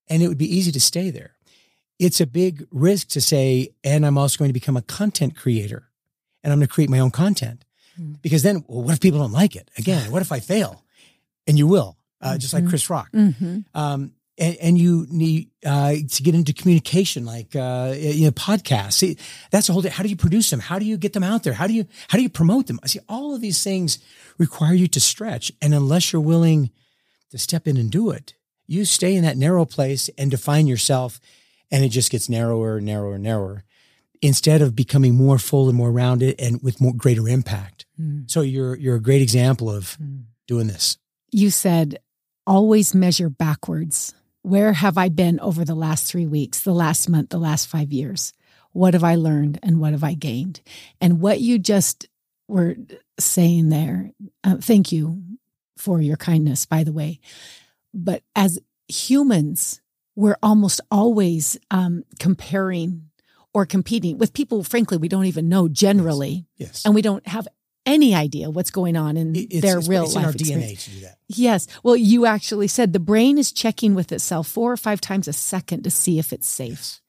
[0.10, 1.36] And it would be easy to stay there.
[2.00, 5.92] It's a big risk to say, and I'm also going to become a content creator
[6.44, 7.64] and I'm going to create my own content.
[8.00, 8.14] Mm-hmm.
[8.22, 9.70] Because then, well, what if people don't like it?
[9.78, 10.84] Again, what if I fail?
[11.48, 12.70] And you will, uh, just like mm-hmm.
[12.70, 13.12] Chris Rock.
[13.12, 13.60] Mm-hmm.
[13.74, 18.94] Um, and, and, you need uh, to get into communication, like uh, you know, podcasts.
[18.94, 19.18] See,
[19.52, 19.82] that's a whole.
[19.82, 19.90] Day.
[19.90, 20.60] How do you produce them?
[20.60, 21.54] How do you get them out there?
[21.54, 22.80] How do you how do you promote them?
[22.82, 24.00] I see all of these things
[24.38, 26.72] require you to stretch, and unless you're willing
[27.32, 28.36] to step in and do it.
[28.68, 31.20] You stay in that narrow place and define yourself,
[31.72, 33.64] and it just gets narrower and narrower and narrower
[34.22, 37.86] instead of becoming more full and more rounded and with more greater impact.
[38.00, 38.30] Mm.
[38.30, 40.24] So you're you're a great example of mm.
[40.48, 40.98] doing this.
[41.32, 42.00] You said
[42.46, 44.14] always measure backwards.
[44.44, 47.92] Where have I been over the last 3 weeks, the last month, the last 5
[47.92, 48.34] years?
[48.72, 50.62] What have I learned and what have I gained?
[51.00, 52.08] And what you just
[52.48, 52.76] were
[53.20, 54.12] saying there,
[54.44, 55.22] uh, thank you
[55.82, 57.20] for your kindness, by the way.
[57.94, 59.82] But as humans,
[60.16, 63.10] we're almost always um, comparing
[63.54, 66.46] or competing with people, frankly, we don't even know generally.
[66.56, 66.70] Yes.
[66.70, 66.86] yes.
[66.86, 67.48] And we don't have
[67.86, 70.22] any idea what's going on in it's, their it's, real it's life.
[70.22, 70.72] in our experience.
[70.72, 71.18] DNA to do that.
[71.28, 71.68] Yes.
[71.84, 75.34] Well, you actually said the brain is checking with itself four or five times a
[75.34, 76.70] second to see if it's safe.
[76.70, 77.02] Yes.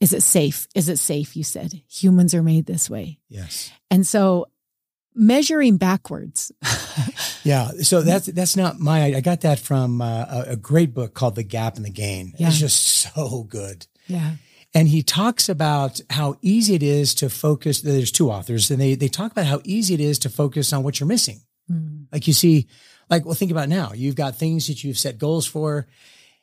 [0.00, 0.66] Is it safe?
[0.74, 1.36] Is it safe?
[1.36, 3.20] You said humans are made this way.
[3.28, 3.70] Yes.
[3.90, 4.48] And so
[5.14, 6.52] measuring backwards.
[7.44, 7.68] yeah.
[7.82, 9.14] So that's that's not my.
[9.14, 12.34] I got that from uh, a, great book called The Gap and the Gain.
[12.38, 12.48] Yeah.
[12.48, 13.86] It's just so good.
[14.06, 14.32] Yeah.
[14.74, 17.82] And he talks about how easy it is to focus.
[17.82, 20.82] There's two authors, and they they talk about how easy it is to focus on
[20.82, 21.40] what you're missing.
[21.70, 22.06] Mm.
[22.10, 22.68] Like you see,
[23.10, 23.92] like well, think about now.
[23.94, 25.86] You've got things that you've set goals for,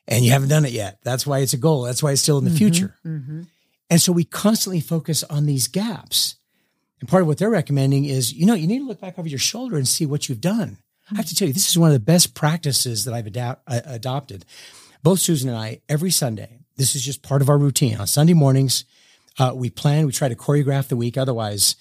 [0.08, 1.00] and you haven't done it yet.
[1.04, 1.84] That's why it's a goal.
[1.84, 2.96] That's why it's still in the mm-hmm, future.
[3.06, 3.44] Mm-hmm.
[3.90, 6.36] And so we constantly focus on these gaps.
[7.00, 9.28] And part of what they're recommending is, you know, you need to look back over
[9.28, 10.78] your shoulder and see what you've done.
[11.12, 13.64] I have to tell you, this is one of the best practices that I've adapt,
[13.68, 14.46] uh, adopted.
[15.02, 17.98] Both Susan and I, every Sunday, this is just part of our routine.
[17.98, 18.86] On Sunday mornings,
[19.40, 21.18] uh, we plan, we try to choreograph the week.
[21.18, 21.78] Otherwise,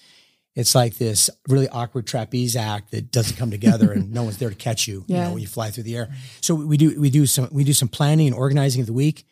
[0.55, 4.49] it's like this really awkward trapeze act that doesn't come together and no one's there
[4.49, 5.17] to catch you, yeah.
[5.17, 6.09] you know, when you fly through the air.
[6.41, 9.25] So we do, we do some, we do some planning and organizing of the week.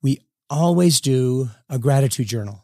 [0.00, 2.63] We always do a gratitude journal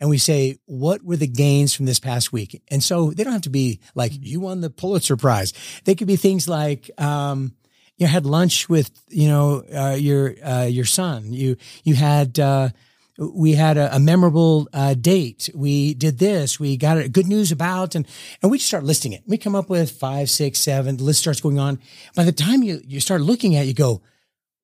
[0.00, 2.62] and we say, what were the gains from this past week?
[2.68, 4.24] And so they don't have to be like, mm-hmm.
[4.24, 5.52] you won the Pulitzer Prize.
[5.84, 7.54] They could be things like, um,
[7.98, 11.32] you had lunch with, you know, uh, your, uh, your son.
[11.32, 12.70] You, you had, uh,
[13.18, 15.50] we had a, a memorable uh, date.
[15.54, 16.58] We did this.
[16.58, 18.06] We got a good news about, and
[18.40, 19.22] and we just start listing it.
[19.26, 20.96] We come up with five, six, seven.
[20.96, 21.78] The list starts going on.
[22.14, 24.00] By the time you you start looking at, it, you go,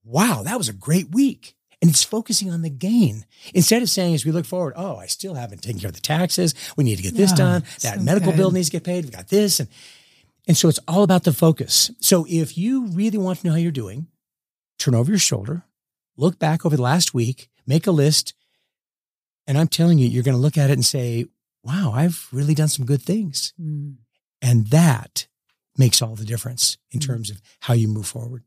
[0.04, 4.14] "Wow, that was a great week." And it's focusing on the gain instead of saying,
[4.14, 6.54] as we look forward, oh, I still haven't taken care of the taxes.
[6.76, 7.64] We need to get this done.
[7.82, 8.38] That so medical good.
[8.38, 9.04] bill needs to get paid.
[9.04, 9.60] We got this.
[9.60, 9.68] And,
[10.48, 11.90] and so it's all about the focus.
[12.00, 14.06] So if you really want to know how you're doing,
[14.78, 15.64] turn over your shoulder,
[16.16, 18.32] look back over the last week, make a list.
[19.46, 21.26] And I'm telling you, you're going to look at it and say,
[21.62, 23.52] wow, I've really done some good things.
[23.60, 23.96] Mm.
[24.40, 25.26] And that
[25.76, 27.12] makes all the difference in Mm-hmm.
[27.12, 28.44] terms of how you move forward.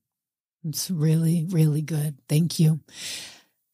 [0.67, 2.17] It's really, really good.
[2.27, 2.79] Thank you.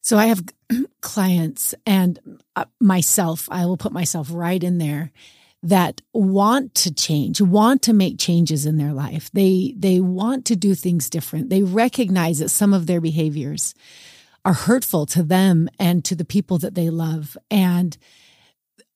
[0.02, 0.44] So I have
[1.00, 2.18] clients and
[2.54, 5.10] uh, myself, I will put myself right in there
[5.62, 9.30] that want to change, want to make changes in their life.
[9.32, 11.50] They they want to do things different.
[11.50, 13.74] They recognize that some of their behaviors
[14.44, 17.36] are hurtful to them and to the people that they love.
[17.50, 17.96] And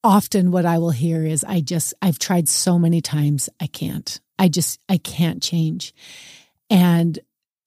[0.05, 4.21] often what I will hear is I just I've tried so many times I can't.
[4.39, 5.93] I just I can't change.
[6.71, 7.19] And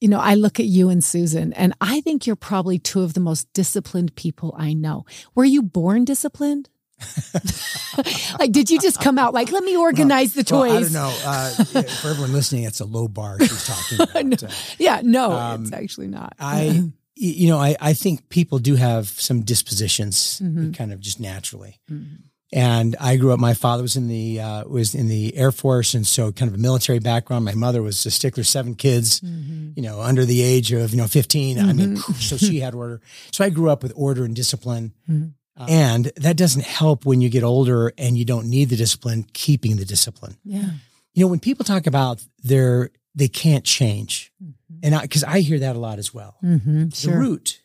[0.03, 3.13] you know, I look at you and Susan, and I think you're probably two of
[3.13, 5.05] the most disciplined people I know.
[5.33, 6.67] Were you born disciplined?
[8.39, 10.71] like, did you just come out like, let me organize the Well, toys?
[10.71, 11.21] I don't know.
[11.25, 14.43] Uh, for everyone listening, it's a low bar she's talking about.
[14.43, 16.33] Uh, Yeah, no, Um, it's actually not.
[16.39, 16.83] I,
[17.15, 20.75] you know, I, I think people do have some dispositions Mhm.
[20.75, 21.79] kind of just naturally.
[21.89, 22.23] Mhm.
[22.53, 23.39] And I grew up.
[23.39, 26.55] My father was in the uh, was in the Air Force, and so kind of
[26.55, 27.43] a military background.
[27.45, 29.75] My mother was a stickler, seven kids, Mhm.
[29.75, 32.13] you know, under the age of you know 15 I mean, Mhm.
[32.21, 33.01] so she had order.
[33.31, 35.33] So I grew up with order and discipline, Mhm.
[35.57, 39.25] Uh, and that doesn't help when you get older and you don't need the discipline.
[39.33, 40.71] Keeping the discipline, Yeah.
[41.13, 44.53] you know, when people talk about their they can't change, Mhm.
[44.83, 46.35] and because I, hear that a lot as well.
[46.43, 46.91] Mhm.
[47.01, 47.61] The root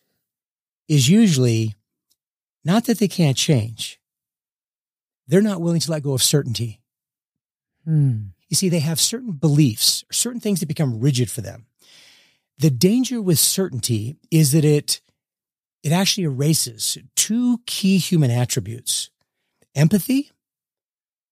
[0.89, 1.75] is usually
[2.65, 3.98] not that they can't change;
[5.29, 6.81] they're not willing to let go of certainty.
[7.87, 8.31] Mm.
[8.49, 11.67] You see, they have certain beliefs, certain things that become rigid for them.
[12.59, 15.01] The danger with certainty is that it
[15.85, 19.11] it actually erases two key human attributes.
[19.77, 20.33] Empathy,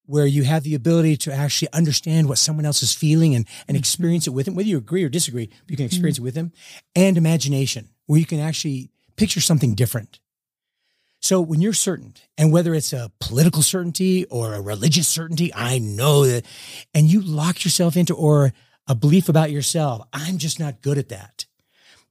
[0.04, 3.76] where you have the ability to actually understand what someone else is feeling and, and
[3.76, 3.80] Mhm.
[3.80, 6.52] experience it with them, whether you agree or disagree, you can experience it with them,
[6.94, 10.20] and imagination, where you can actually picture something different.
[11.20, 15.78] So when you're certain, and whether it's a political certainty or a religious certainty, I
[15.78, 16.44] know that,
[16.94, 18.52] and you lock yourself into, or
[18.86, 21.46] a belief about yourself, I'm just not good at that.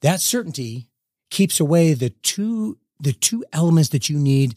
[0.01, 0.87] That certainty
[1.29, 4.55] keeps away the two, the two elements that you need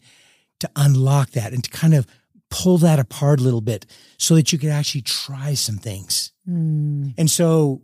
[0.59, 2.05] to unlock that and to kind of
[2.49, 3.85] pull that apart a little bit
[4.17, 6.33] so that you can actually try some things.
[6.47, 7.13] Mm.
[7.17, 7.83] And so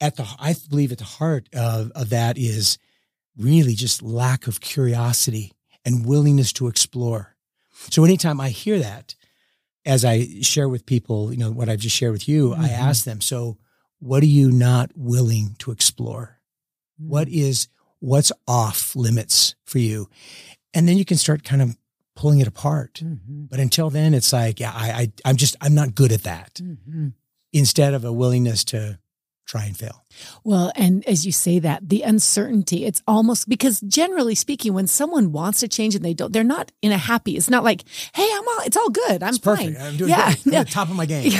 [0.00, 2.78] at the, I believe at the heart of, of that is
[3.36, 5.52] really just lack of curiosity
[5.84, 7.36] and willingness to explore.
[7.90, 9.14] So anytime I hear that,
[9.86, 12.78] as I share with people, you know, what I've just shared with you, I Mhm.
[12.78, 13.56] ask them, so
[13.98, 16.38] what are you not willing to explore?
[16.98, 20.08] What is, what's off limits for you?
[20.74, 21.76] And then you can start kind of
[22.14, 23.00] pulling it apart.
[23.02, 23.48] Mhm.
[23.48, 26.60] But until then, it's like, yeah, I, I, I'm just, I'm not good at that
[26.62, 27.14] Mhm.
[27.52, 28.98] instead of a willingness to
[29.50, 30.04] try and fail.
[30.44, 35.32] Well, and as you say that, the uncertainty, it's almost because generally speaking, when someone
[35.32, 37.82] wants to change and they don't, they're not in a happy, it's not like,
[38.14, 39.22] hey, I'm all, it's all good.
[39.22, 39.76] I'm It's fine.
[39.80, 40.46] I'm doing Yeah, great.
[40.46, 40.60] I'm yeah.
[40.60, 41.32] at the top of my game.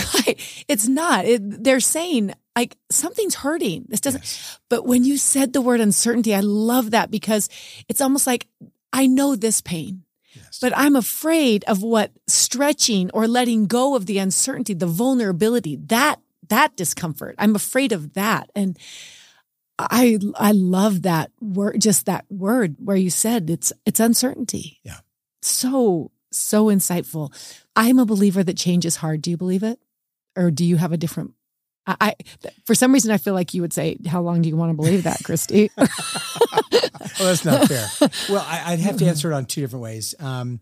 [0.69, 1.25] It's not.
[1.25, 3.85] It, they're saying like something's hurting.
[3.89, 4.23] This doesn't.
[4.23, 4.59] Yes.
[4.69, 7.49] But when you said the word uncertainty, I love that because
[7.89, 8.49] it's almost like
[8.93, 10.03] I know this pain,
[10.35, 10.59] Yes.
[10.61, 16.17] but I'm afraid of what stretching or letting go of the uncertainty, the vulnerability, that
[16.51, 17.35] that discomfort.
[17.39, 18.79] I'm afraid of that, and
[19.79, 24.81] I I love that word, just that word where you said it's it's uncertainty.
[24.85, 24.99] Yeah.
[25.43, 27.33] So so insightful.
[27.75, 29.23] I'm a believer that change is hard.
[29.23, 29.81] Do you believe it,
[30.37, 31.33] or do you have a different?
[31.87, 32.15] I, I
[32.67, 34.77] for some reason I feel like you would say, "How long do you want to
[34.77, 37.89] believe that, Kristi?" well, that's not fair.
[38.29, 40.15] Well, I, I'd have to answer it on two different ways.
[40.21, 40.61] Um,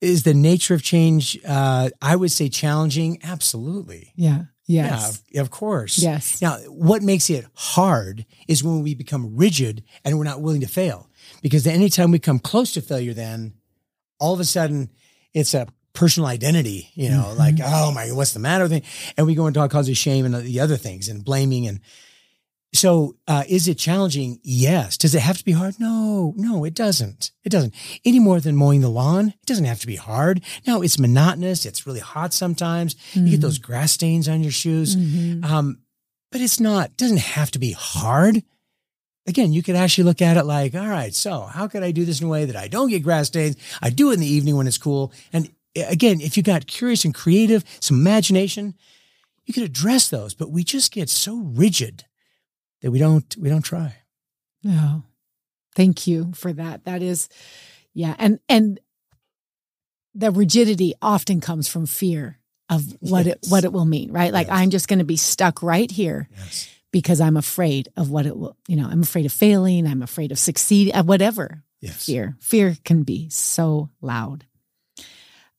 [0.00, 3.18] is the nature of change, uh, I would say challenging?
[3.22, 4.12] Absolutely.
[4.16, 4.44] yeah.
[4.74, 5.22] Yes.
[5.30, 5.98] Yeah, of course.
[5.98, 6.40] Yes.
[6.40, 10.68] Now, what makes it hard is when we become rigid and we're not willing to
[10.68, 11.08] fail.
[11.42, 13.54] Because anytime we come close to failure, then
[14.18, 14.90] all of a sudden
[15.34, 17.38] it's a personal identity, you know, Mhm.
[17.38, 18.82] like, oh my, what's the matter with me?
[19.16, 21.66] And we go into all kinds of shame and the other things and blaming.
[21.66, 21.80] And
[22.72, 24.38] so, uh, is it challenging?
[24.44, 24.96] Yes.
[24.96, 25.74] Does it have to be hard?
[25.80, 27.32] No, no, it doesn't.
[27.42, 29.28] It doesn't any more than mowing the lawn.
[29.28, 30.40] It doesn't have to be hard.
[30.66, 31.66] No, it's monotonous.
[31.66, 32.94] It's really hot sometimes.
[33.14, 34.94] You get those grass stains on your shoes.
[34.94, 35.44] Mhm.
[35.44, 35.78] Um,
[36.30, 38.44] but it's not, doesn't have to be hard.
[39.26, 42.04] Again, you could actually look at it like, all right, so how could I do
[42.04, 43.56] this in a way that I don't get grass stains?
[43.82, 45.12] I do it in the evening when it's cool.
[45.32, 48.74] And uh, again, if you got curious and creative, some imagination,
[49.44, 52.04] you could address those, but we just get so rigid
[52.82, 53.94] that we don't, we don't try.
[54.66, 55.02] Oh,
[55.74, 56.84] thank you for that.
[56.84, 57.28] That is,
[57.94, 58.78] yeah, and and
[60.14, 64.32] the rigidity often comes from fear of what it what it will mean, right?
[64.32, 64.56] Like Yes.
[64.56, 66.68] I'm just going to be stuck right here Yes.
[66.92, 68.56] because I'm afraid of what it will.
[68.68, 69.86] You know, I'm afraid of failing.
[69.86, 70.94] I'm afraid of succeeding.
[70.94, 72.04] uh, Whatever Yes.
[72.04, 74.44] fear, fear can be so loud.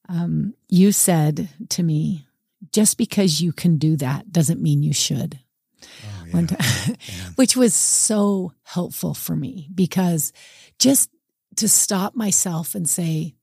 [0.07, 2.27] Um, you said to me,
[2.71, 5.39] just because you can do that doesn't mean you should.
[5.83, 6.45] Oh, yeah.
[6.45, 6.95] time,
[7.35, 10.33] which was so helpful for me because
[10.79, 11.09] just
[11.57, 13.35] to stop myself and say,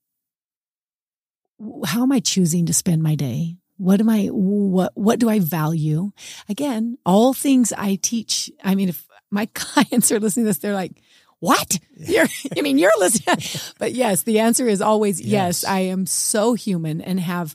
[1.87, 3.57] how am I choosing to spend my day?
[3.77, 6.13] What am I, what, what do I value?
[6.49, 8.51] Again, all things I teach.
[8.63, 11.03] I mean, if my clients are listening to this, they're like,
[11.41, 11.79] what?
[11.97, 12.27] You're,
[12.57, 13.37] I mean, you're listening.
[13.79, 15.63] but yes, the answer is always yes.
[15.63, 15.65] yes.
[15.65, 17.55] I am so human and have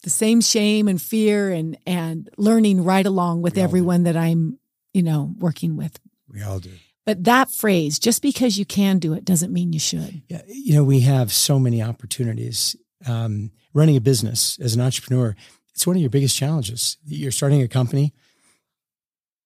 [0.00, 4.58] the same shame and fear and, and learning right along with everyone that I'm,
[4.92, 5.98] you know, working with.
[6.28, 6.72] We all do.
[7.06, 10.22] But that phrase, just because you can do it doesn't mean you should.
[10.28, 10.42] Yeah.
[10.46, 12.76] You know, we have so many opportunities.
[13.06, 15.34] Um, running a business as an entrepreneur,
[15.72, 16.98] it's one of your biggest challenges.
[17.06, 18.12] You're starting a company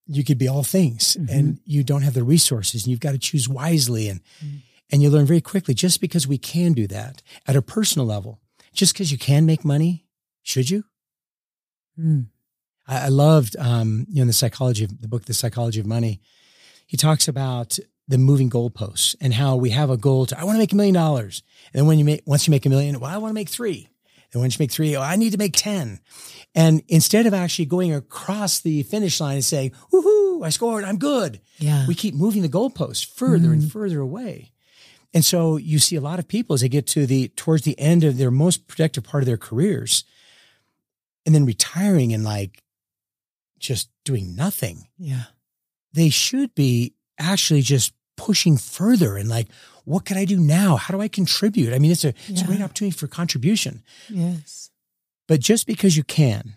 [0.07, 1.37] you could be all things mm-hmm.
[1.37, 4.57] and you don't have the resources and you've got to choose wisely and mm-hmm.
[4.91, 8.41] and you learn very quickly just because we can do that at a personal level
[8.73, 10.04] just because you can make money
[10.45, 10.85] should you
[11.99, 12.27] mm.
[12.87, 15.87] I, I, loved um, you know in the psychology of the book the psychology of
[15.87, 16.21] money
[16.87, 20.55] he talks about the moving goalposts and how we have a goal to i want
[20.55, 21.43] to make a million dollars
[21.73, 23.49] and then when you make once you make a million well i want to make
[23.49, 23.89] three
[24.35, 26.01] and once you make three, oh, I need to make 10.
[26.57, 30.99] And instead of actually going across the finish line and saying, woohoo, I scored, I'm
[30.99, 31.41] good.
[31.59, 31.87] Yeah.
[31.87, 33.55] We keep moving the goalposts further mm.
[33.55, 34.53] and further away.
[35.15, 37.79] And so you see a lot of people as they get to the, towards the
[37.79, 40.05] end of their most productive part of their careers
[41.27, 42.63] and then retiring and like
[43.59, 44.89] just doing nothing.
[44.99, 45.25] Yeah.
[45.93, 49.49] They should be actually just pushing further and like,
[49.85, 50.77] what can I do now?
[50.77, 51.73] How do I contribute?
[51.73, 52.15] I mean, it's a, yeah.
[52.29, 53.83] it's a great opportunity for contribution.
[54.09, 54.71] Yes.
[55.27, 56.57] But just because you can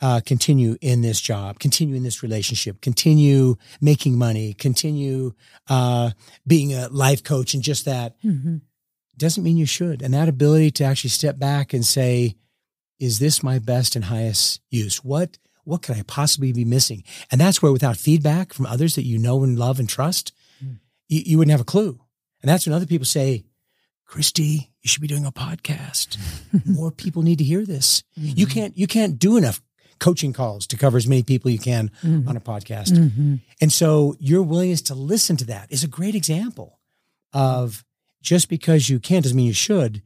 [0.00, 5.32] uh, continue in this job, continue in this relationship, continue making money, continue
[5.68, 6.10] uh,
[6.46, 8.56] being a life coach and just that mm-hmm.
[9.16, 10.02] doesn't mean you should.
[10.02, 12.36] And that ability to actually step back and say,
[12.98, 15.04] is this my best and highest use?
[15.04, 17.04] What what could I possibly be missing?
[17.30, 20.32] And that's where without feedback from others that you know and love and trust,
[20.62, 20.78] mm.
[21.08, 21.98] you, you wouldn't have a clue.
[22.42, 23.46] And that's when other people say,
[24.06, 26.18] Kristi, you should be doing a podcast.
[26.66, 28.02] More people need to hear this.
[28.20, 28.38] Mm-hmm.
[28.38, 29.62] You can't you can't do enough
[29.98, 32.28] coaching calls to cover as many people you can mm-hmm.
[32.28, 32.92] on a podcast.
[32.92, 33.36] Mm-hmm.
[33.60, 36.78] And so your willingness to listen to that is a great example
[37.32, 37.84] of
[38.20, 40.02] just because you can doesn't mean you should.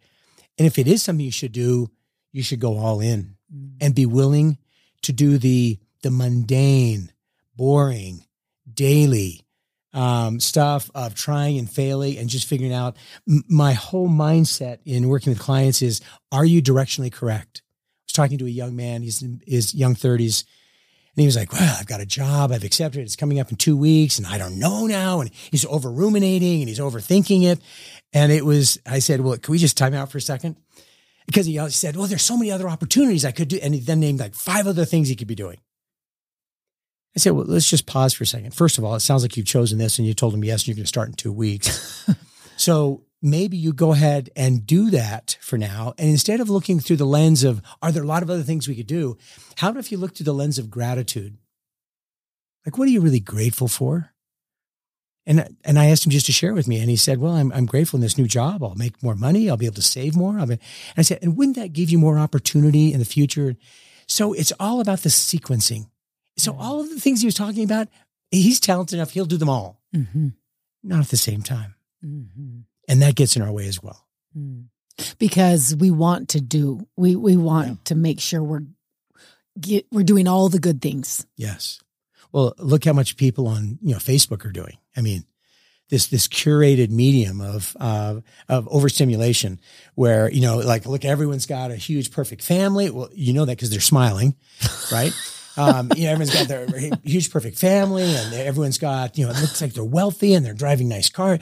[0.57, 1.91] And if it is something you should do,
[2.33, 3.73] you should go all in mm.
[3.81, 4.59] and be willing
[5.03, 7.11] to do the the mundane,
[7.57, 8.25] boring,
[8.73, 9.45] daily,
[9.93, 12.97] um, stuff of trying and failing and just figuring out.
[13.29, 16.01] M- my whole mindset in working with clients is
[16.31, 17.63] are you directionally correct?
[17.65, 20.45] I was talking to a young man he's in his young 30s
[21.15, 23.51] and he was like well i've got a job i've accepted it it's coming up
[23.51, 27.43] in two weeks and i don't know now and he's over ruminating and he's overthinking
[27.43, 27.61] it
[28.13, 30.57] and it was i said well can we just time out for a second
[31.29, 34.01] because he said well there's so many other opportunities i could do and he then
[34.01, 35.59] named like five other things he could be doing
[37.17, 38.55] I said, well, let's just pause for a second.
[38.55, 40.69] First of all, it sounds like you've chosen this and you told him yes, and
[40.69, 42.09] you're going to start in two weeks.
[42.57, 45.95] so maybe you go ahead and do that for now.
[45.99, 48.69] And instead of looking through the lens of, are there a lot of other things
[48.69, 49.17] we could do?
[49.57, 51.39] How about if you look through the lens of gratitude?
[52.65, 54.13] Like, what are you really grateful for?
[55.29, 56.81] And, and I asked him just to share with me.
[56.81, 58.65] And he said, well, I'm, I'm grateful in this new job.
[58.65, 59.51] I'll make more money.
[59.51, 60.39] I'll be able to save more.
[60.39, 60.59] and
[60.97, 63.55] I said, and wouldn't that give you more opportunity in the future?
[64.07, 65.91] So it's all about the sequencing.
[66.39, 67.89] So all of the things he was talking about,
[68.31, 69.11] he's talented enough.
[69.11, 70.29] He'll do them all, mm-hmm.
[70.83, 71.75] not at the same time.
[72.03, 72.61] Mm-hmm.
[72.89, 74.07] And that gets in our way as well.
[74.35, 74.69] Mm.
[75.19, 77.75] Because we want to do, we, we want yeah.
[77.85, 78.65] to make sure we're,
[79.61, 81.27] get, we're doing all the good things.
[81.37, 81.81] Yes.
[82.33, 84.79] Well, look how much people on, you know, Facebook are doing.
[84.99, 85.25] I mean,
[85.89, 89.61] this this curated medium of uh, of overstimulation
[89.95, 93.57] where you know like look everyone's got a huge perfect family well you know that
[93.57, 94.35] because they're smiling
[94.93, 95.13] right
[95.57, 96.69] um, you know, everyone's got their
[97.03, 100.55] huge, perfect family, and everyone's got, you know, it looks like they're wealthy and they're
[100.55, 101.41] driving nice cars.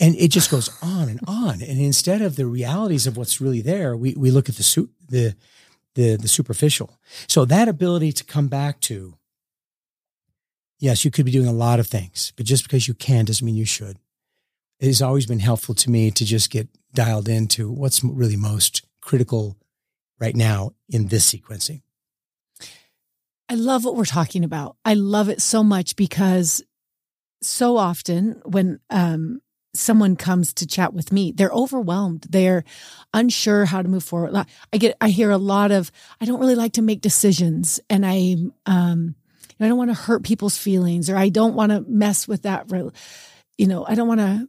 [0.00, 1.60] And it just goes on and on.
[1.60, 5.36] And instead of the realities of what's really there, we, we look at the, the,
[5.94, 6.98] the, the superficial.
[7.28, 9.18] So that ability to come back to,
[10.80, 13.44] yes, you could be doing a lot of things, but just because you can doesn't
[13.44, 13.98] mean you should.
[14.80, 18.84] It has always been helpful to me to just get dialed into what's really most
[19.00, 19.56] critical
[20.18, 21.82] right now in this sequencing.
[23.48, 24.76] I love what we're talking about.
[24.84, 26.62] I love it so much because
[27.42, 29.42] so often when um,
[29.74, 32.26] someone comes to chat with me, they're overwhelmed.
[32.30, 32.64] They're
[33.12, 34.46] unsure how to move forward.
[34.72, 38.06] I get, I hear a lot of, I don't really like to make decisions, and
[38.06, 39.14] I, um,
[39.60, 42.70] I don't want to hurt people's feelings, or I don't want to mess with that.
[43.58, 44.48] You know, I don't want to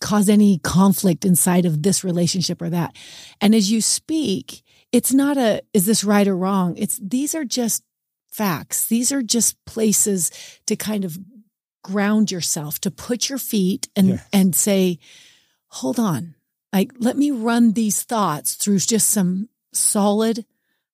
[0.00, 2.94] cause any conflict inside of this relationship or that.
[3.40, 4.62] And as you speak,
[4.92, 6.76] it's not a, is this right or wrong?
[6.76, 7.82] It's, these are just
[8.28, 8.86] facts.
[8.86, 10.30] These are just places
[10.66, 11.18] to kind of
[11.82, 14.20] ground yourself, to put your feet and, yeah.
[14.32, 14.98] and say,
[15.68, 16.34] hold on.
[16.72, 20.44] Like, let me run these thoughts through just some solid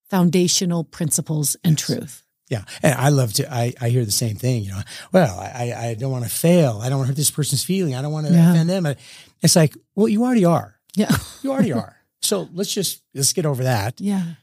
[0.09, 1.85] foundational principles and yes.
[1.85, 2.20] truth.
[2.51, 2.65] Yeah.
[2.83, 4.81] And I love to, I, I hear the same thing, you know,
[5.13, 6.81] well, I, I don't want to fail.
[6.83, 7.95] I don't want to hurt this person's feeling.
[7.95, 8.51] I don't want to yeah.
[8.51, 8.93] offend them.
[9.41, 10.75] It's like, well, you already are.
[10.93, 11.15] Yeah.
[11.43, 11.95] You already are.
[12.21, 14.01] So let's just, let's get over that.
[14.01, 14.33] Yeah.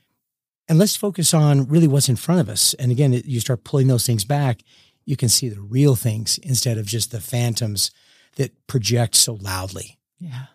[0.69, 2.73] And let's focus on really what's in front of us.
[2.75, 4.63] And again, you start pulling those things back,
[5.05, 7.91] you can see the real things instead of just the phantoms
[8.37, 9.99] that project so loudly.
[10.19, 10.47] Yeah.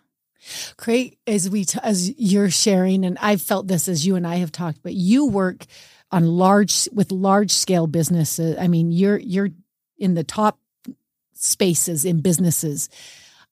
[0.76, 4.36] Great as we t- as you're sharing, and I've felt this as you and I
[4.36, 5.66] have talked, but you work
[6.14, 8.56] on large with large scale businesses.
[8.58, 9.50] I mean, you're you're
[9.98, 10.60] in the top
[11.32, 12.88] spaces in businesses.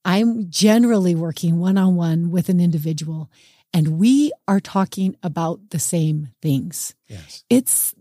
[0.05, 3.31] I'm generally working one on one with an individual,
[3.75, 6.95] and we are talking about the same things.
[7.09, 7.97] Yes, it's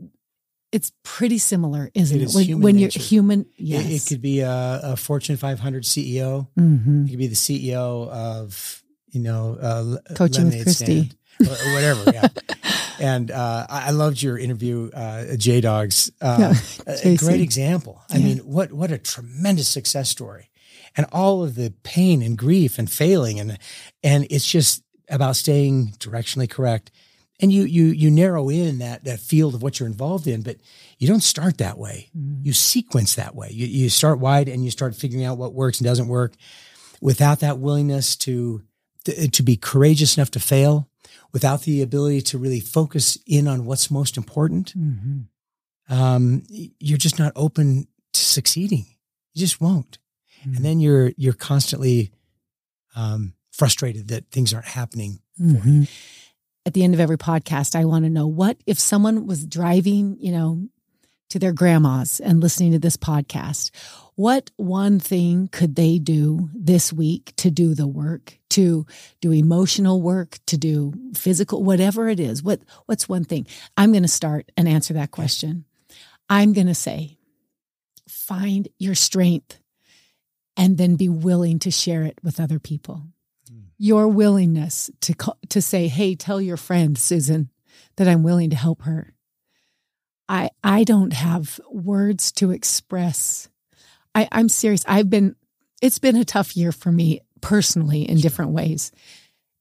[0.72, 2.30] it's pretty similar, isn't it?
[2.30, 2.36] it?
[2.36, 3.86] When, when you're human, yes.
[3.86, 6.48] It, it could be a, a, Fortune 500 CEO.
[6.58, 7.06] Mm-hmm.
[7.06, 12.12] It could be the CEO of, you know, uh, coaching with Kristi or, or, whatever.
[12.12, 12.28] Yeah.
[13.00, 16.12] and uh, I loved your interview, uh, J Dogs.
[16.22, 16.54] Uh,
[16.88, 18.02] yeah, a great example.
[18.10, 18.26] I yeah.
[18.26, 20.50] mean, what what a tremendous success story,
[20.96, 23.58] and all of the pain and grief and failing, and
[24.04, 26.92] and it's just about staying directionally correct
[27.42, 30.58] and you you you narrow in that that field of what you're involved in but
[31.00, 32.46] you don't start that way mm-hmm.
[32.46, 35.80] you sequence that way you, you start wide and you start figuring out what works
[35.80, 36.34] and doesn't work
[37.02, 38.62] without that willingness to
[39.32, 40.88] to be courageous enough to fail
[41.34, 45.22] without the ability to really focus in on what's most important mm-hmm.
[45.94, 48.86] um, you're just not open to succeeding
[49.34, 49.98] you just won't
[50.42, 50.56] mm-hmm.
[50.56, 52.12] and then you're you're constantly
[52.96, 55.84] um, frustrated that things aren't happening mm-hmm
[56.66, 60.18] at the end of every podcast, I want to know what if someone was driving,
[60.20, 60.68] you know,
[61.32, 63.72] to their grandma's and listening to this podcast,
[64.16, 68.86] what one thing could they do this week to do the work, to
[69.22, 72.44] do emotional work, to do physical, whatever it is?
[72.44, 73.48] What what's one thing?
[73.78, 75.64] I'm going to start and answer that question.
[76.30, 77.18] I'm going to say,
[78.08, 79.58] find your strength
[80.58, 83.04] and then be willing to share it with other people
[83.50, 83.62] hmm.
[83.78, 87.50] your willingness to call, to say, "Hey, tell your friend Susan
[87.96, 89.14] that I'm willing to help her."
[90.32, 93.50] I I don't have words to express.
[94.16, 94.86] I, I'm serious.
[94.88, 95.36] I've been.
[95.82, 98.92] It's been a tough year for me personally in different ways,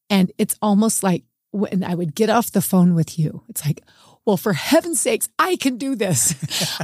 [0.09, 3.83] and it's almost like when I would get off the phone with you, it's like,
[4.25, 6.35] well, for heaven's sakes, I can do this.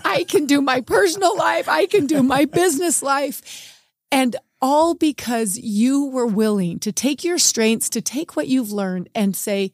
[0.04, 1.68] I can do my personal life.
[1.68, 3.72] I can do my business life.
[4.10, 9.08] And all because you were willing to take your strengths, to take what you've learned
[9.14, 9.70] and say,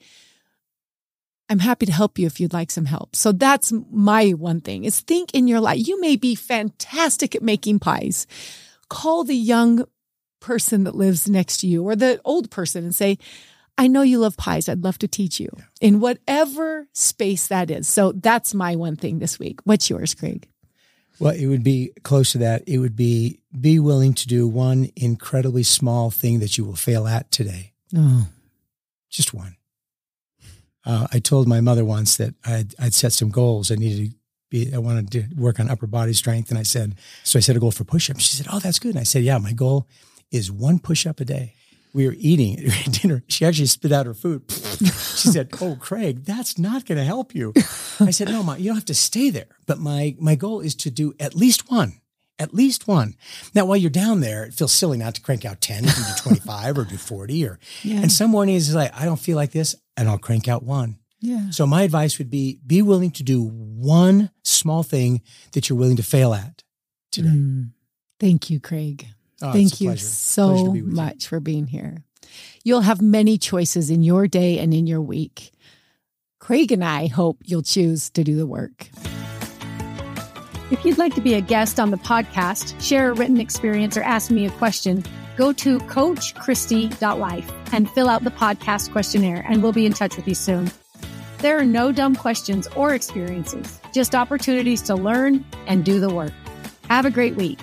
[1.52, 3.14] I'm happy to help you if you'd like some help.
[3.14, 5.86] So that's my one thing is think in your life.
[5.86, 8.26] You may be fantastic at making pies.
[8.88, 9.84] Call the young
[10.40, 13.18] person that lives next to you or the old person and say,
[13.76, 14.66] I know you love pies.
[14.66, 15.64] I'd love to teach you yeah.
[15.82, 17.86] in whatever space that is.
[17.86, 19.60] So that's my one thing this week.
[19.64, 20.48] What's yours, Craig?
[21.18, 22.66] Well, it would be close to that.
[22.66, 27.06] It would be be willing to do one incredibly small thing that you will fail
[27.06, 27.74] at today.
[27.94, 28.28] Oh.
[29.10, 29.56] Just one.
[30.84, 33.70] Uh, I told my mother once that I'd, I'd set some goals.
[33.70, 34.16] I needed to
[34.50, 36.50] be, I wanted to work on upper body strength.
[36.50, 38.24] And I said, so I set a goal for push ups.
[38.24, 38.90] She said, Oh, that's good.
[38.90, 39.86] And I said, Yeah, my goal
[40.30, 41.54] is one push up a day
[41.92, 43.22] we were eating dinner.
[43.28, 44.42] She actually spit out her food.
[44.50, 47.52] she said, "Oh, Craig, that's not going to help you."
[48.00, 49.48] I said, "No, ma, you don't have to stay there.
[49.66, 52.00] But my my goal is to do at least one,
[52.38, 53.14] at least one.
[53.54, 55.84] Now, while you're down there, it feels silly not to crank out ten.
[55.84, 58.00] You do twenty five or do forty, or yeah.
[58.00, 60.98] and some mornings it's like I don't feel like this, and I'll crank out one.
[61.20, 61.50] Yeah.
[61.50, 65.22] So my advice would be: be willing to do one small thing
[65.52, 66.62] that you're willing to fail at
[67.10, 67.28] today.
[67.28, 67.70] Mm.
[68.18, 69.06] Thank you, Craig.
[69.40, 71.28] Oh, Thank you so much you.
[71.28, 72.04] for being here.
[72.64, 75.50] You'll have many choices in your day and in your week.
[76.38, 78.88] Craig and I hope you'll choose to do the work.
[80.72, 84.02] If you'd like to be a guest on the podcast, share a written experience, or
[84.02, 85.04] ask me a question,
[85.36, 90.26] go to coachchristy.life and fill out the podcast questionnaire, and we'll be in touch with
[90.26, 90.70] you soon.
[91.40, 96.32] There are no dumb questions or experiences, just opportunities to learn and do the work.
[96.88, 97.58] Have a great week.